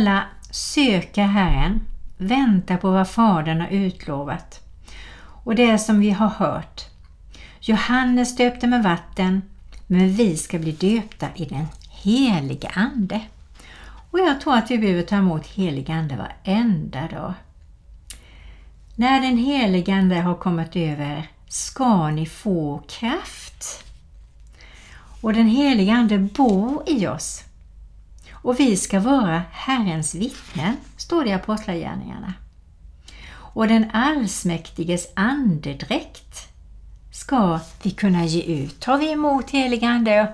Alla 0.00 0.24
söka 0.50 1.26
Herren, 1.26 1.80
vänta 2.18 2.76
på 2.76 2.90
vad 2.90 3.08
Fadern 3.08 3.60
har 3.60 3.68
utlovat. 3.68 4.60
Och 5.44 5.54
det 5.54 5.78
som 5.78 6.00
vi 6.00 6.10
har 6.10 6.28
hört. 6.28 6.84
Johannes 7.60 8.36
döpte 8.36 8.66
med 8.66 8.82
vatten, 8.82 9.42
men 9.86 10.12
vi 10.12 10.36
ska 10.36 10.58
bli 10.58 10.72
döpta 10.72 11.26
i 11.34 11.44
den 11.44 11.66
helige 11.90 12.68
Ande. 12.68 13.20
Och 14.10 14.18
jag 14.18 14.40
tror 14.40 14.56
att 14.56 14.70
vi 14.70 14.78
behöver 14.78 15.02
ta 15.02 15.16
emot 15.16 15.46
helig 15.46 15.90
Ande 15.90 16.16
varenda 16.16 17.08
dag. 17.08 17.34
När 18.94 19.20
den 19.20 19.36
helige 19.36 19.94
Ande 19.94 20.20
har 20.20 20.34
kommit 20.34 20.76
över 20.76 21.28
ska 21.48 22.10
ni 22.10 22.26
få 22.26 22.82
kraft. 22.88 23.84
Och 25.20 25.32
den 25.32 25.46
helige 25.46 25.92
Ande 25.92 26.18
bor 26.18 26.82
i 26.86 27.06
oss. 27.06 27.44
Och 28.42 28.60
vi 28.60 28.76
ska 28.76 29.00
vara 29.00 29.42
Herrens 29.52 30.14
vittnen, 30.14 30.76
står 30.96 31.24
det 31.24 31.30
i 31.30 31.32
Apostlagärningarna. 31.32 32.34
Och 33.32 33.68
den 33.68 33.90
allsmäktiges 33.92 35.06
andedräkt 35.16 36.48
ska 37.12 37.60
vi 37.82 37.90
kunna 37.90 38.24
ge 38.24 38.42
ut. 38.42 38.80
Tar 38.80 38.98
vi 38.98 39.12
emot 39.12 39.50
helig 39.50 39.84
Ande 39.84 40.20
och 40.22 40.28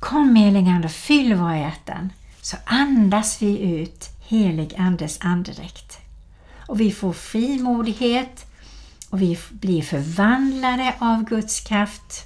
Kom 0.00 0.36
helig 0.36 0.68
Ande, 0.68 0.88
fyll 0.88 1.34
våra 1.34 1.58
hjärtan. 1.58 2.12
Så 2.40 2.56
andas 2.64 3.42
vi 3.42 3.58
ut 3.58 4.08
helig 4.28 4.74
Andes 4.78 5.18
andedräkt. 5.20 5.98
Och 6.66 6.80
vi 6.80 6.92
får 6.92 7.12
frimodighet 7.12 8.46
och 9.10 9.22
vi 9.22 9.38
blir 9.50 9.82
förvandlade 9.82 10.94
av 10.98 11.24
Guds 11.24 11.60
kraft 11.60 12.24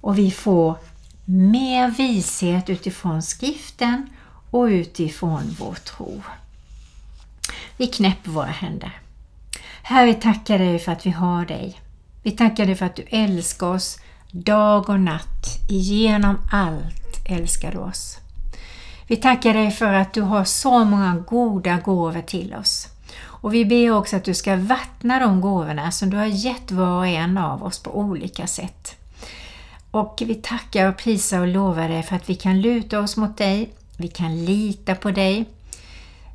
och 0.00 0.18
vi 0.18 0.30
får 0.30 0.78
mer 1.24 1.90
vishet 1.90 2.70
utifrån 2.70 3.22
skriften 3.22 4.08
och 4.50 4.64
utifrån 4.64 5.56
vår 5.58 5.74
tro. 5.74 6.22
Vi 7.76 7.86
knäpper 7.86 8.30
våra 8.30 8.46
händer. 8.46 9.00
Herre, 9.82 10.06
vi 10.06 10.14
tackar 10.14 10.58
dig 10.58 10.78
för 10.78 10.92
att 10.92 11.06
vi 11.06 11.10
har 11.10 11.46
dig. 11.46 11.80
Vi 12.22 12.30
tackar 12.30 12.66
dig 12.66 12.74
för 12.74 12.86
att 12.86 12.96
du 12.96 13.02
älskar 13.02 13.66
oss 13.66 13.98
dag 14.30 14.88
och 14.88 15.00
natt. 15.00 15.58
Genom 15.68 16.38
allt 16.52 17.28
älskar 17.28 17.72
du 17.72 17.78
oss. 17.78 18.18
Vi 19.06 19.16
tackar 19.16 19.54
dig 19.54 19.70
för 19.70 19.92
att 19.92 20.12
du 20.12 20.22
har 20.22 20.44
så 20.44 20.84
många 20.84 21.24
goda 21.28 21.76
gåvor 21.76 22.22
till 22.22 22.54
oss. 22.54 22.88
Och 23.22 23.54
vi 23.54 23.64
ber 23.64 23.90
också 23.90 24.16
att 24.16 24.24
du 24.24 24.34
ska 24.34 24.56
vattna 24.56 25.18
de 25.18 25.40
gåvorna 25.40 25.90
som 25.90 26.10
du 26.10 26.16
har 26.16 26.26
gett 26.26 26.70
var 26.70 26.98
och 26.98 27.06
en 27.06 27.38
av 27.38 27.62
oss 27.62 27.82
på 27.82 27.98
olika 27.98 28.46
sätt. 28.46 29.03
Och 29.94 30.22
vi 30.26 30.34
tackar 30.34 30.88
och 30.88 30.96
prisar 30.96 31.40
och 31.40 31.48
lovar 31.48 31.88
dig 31.88 32.02
för 32.02 32.16
att 32.16 32.30
vi 32.30 32.34
kan 32.34 32.60
luta 32.60 33.00
oss 33.00 33.16
mot 33.16 33.36
dig, 33.36 33.72
vi 33.96 34.08
kan 34.08 34.44
lita 34.44 34.94
på 34.94 35.10
dig. 35.10 35.44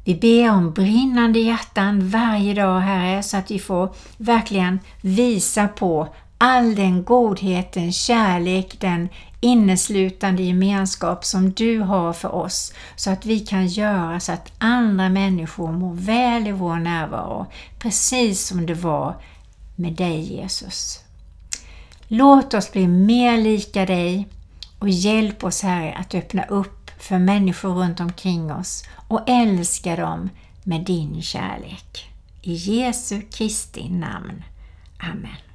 Vi 0.05 0.15
ber 0.15 0.51
om 0.51 0.73
brinnande 0.73 1.39
hjärtan 1.39 2.09
varje 2.09 2.53
dag 2.53 2.79
Herre 2.79 3.23
så 3.23 3.37
att 3.37 3.51
vi 3.51 3.59
får 3.59 3.95
verkligen 4.17 4.79
visa 5.01 5.67
på 5.67 6.07
all 6.37 6.75
den 6.75 7.03
godhet, 7.03 7.71
den 7.71 7.91
kärlek, 7.91 8.79
den 8.79 9.09
inneslutande 9.39 10.43
gemenskap 10.43 11.25
som 11.25 11.51
du 11.51 11.79
har 11.79 12.13
för 12.13 12.35
oss 12.35 12.73
så 12.95 13.11
att 13.11 13.25
vi 13.25 13.39
kan 13.39 13.67
göra 13.67 14.19
så 14.19 14.31
att 14.31 14.51
andra 14.57 15.09
människor 15.09 15.71
mår 15.71 15.93
väl 15.93 16.47
i 16.47 16.51
vår 16.51 16.75
närvaro 16.75 17.45
precis 17.79 18.47
som 18.47 18.65
det 18.65 18.73
var 18.73 19.15
med 19.75 19.93
dig 19.93 20.19
Jesus. 20.19 21.03
Låt 22.11 22.53
oss 22.53 22.71
bli 22.71 22.87
mer 22.87 23.37
lika 23.37 23.85
dig 23.85 24.27
och 24.79 24.89
hjälp 24.89 25.43
oss 25.43 25.61
Herre 25.61 25.93
att 25.93 26.15
öppna 26.15 26.43
upp 26.43 26.91
för 26.99 27.19
människor 27.19 27.73
runt 27.73 27.99
omkring 27.99 28.51
oss 28.51 28.83
och 29.07 29.29
älska 29.29 29.95
dem 29.95 30.29
med 30.63 30.85
din 30.85 31.21
kärlek. 31.21 32.09
I 32.41 32.53
Jesu 32.53 33.21
Kristi 33.21 33.89
namn. 33.89 34.43
Amen. 34.99 35.48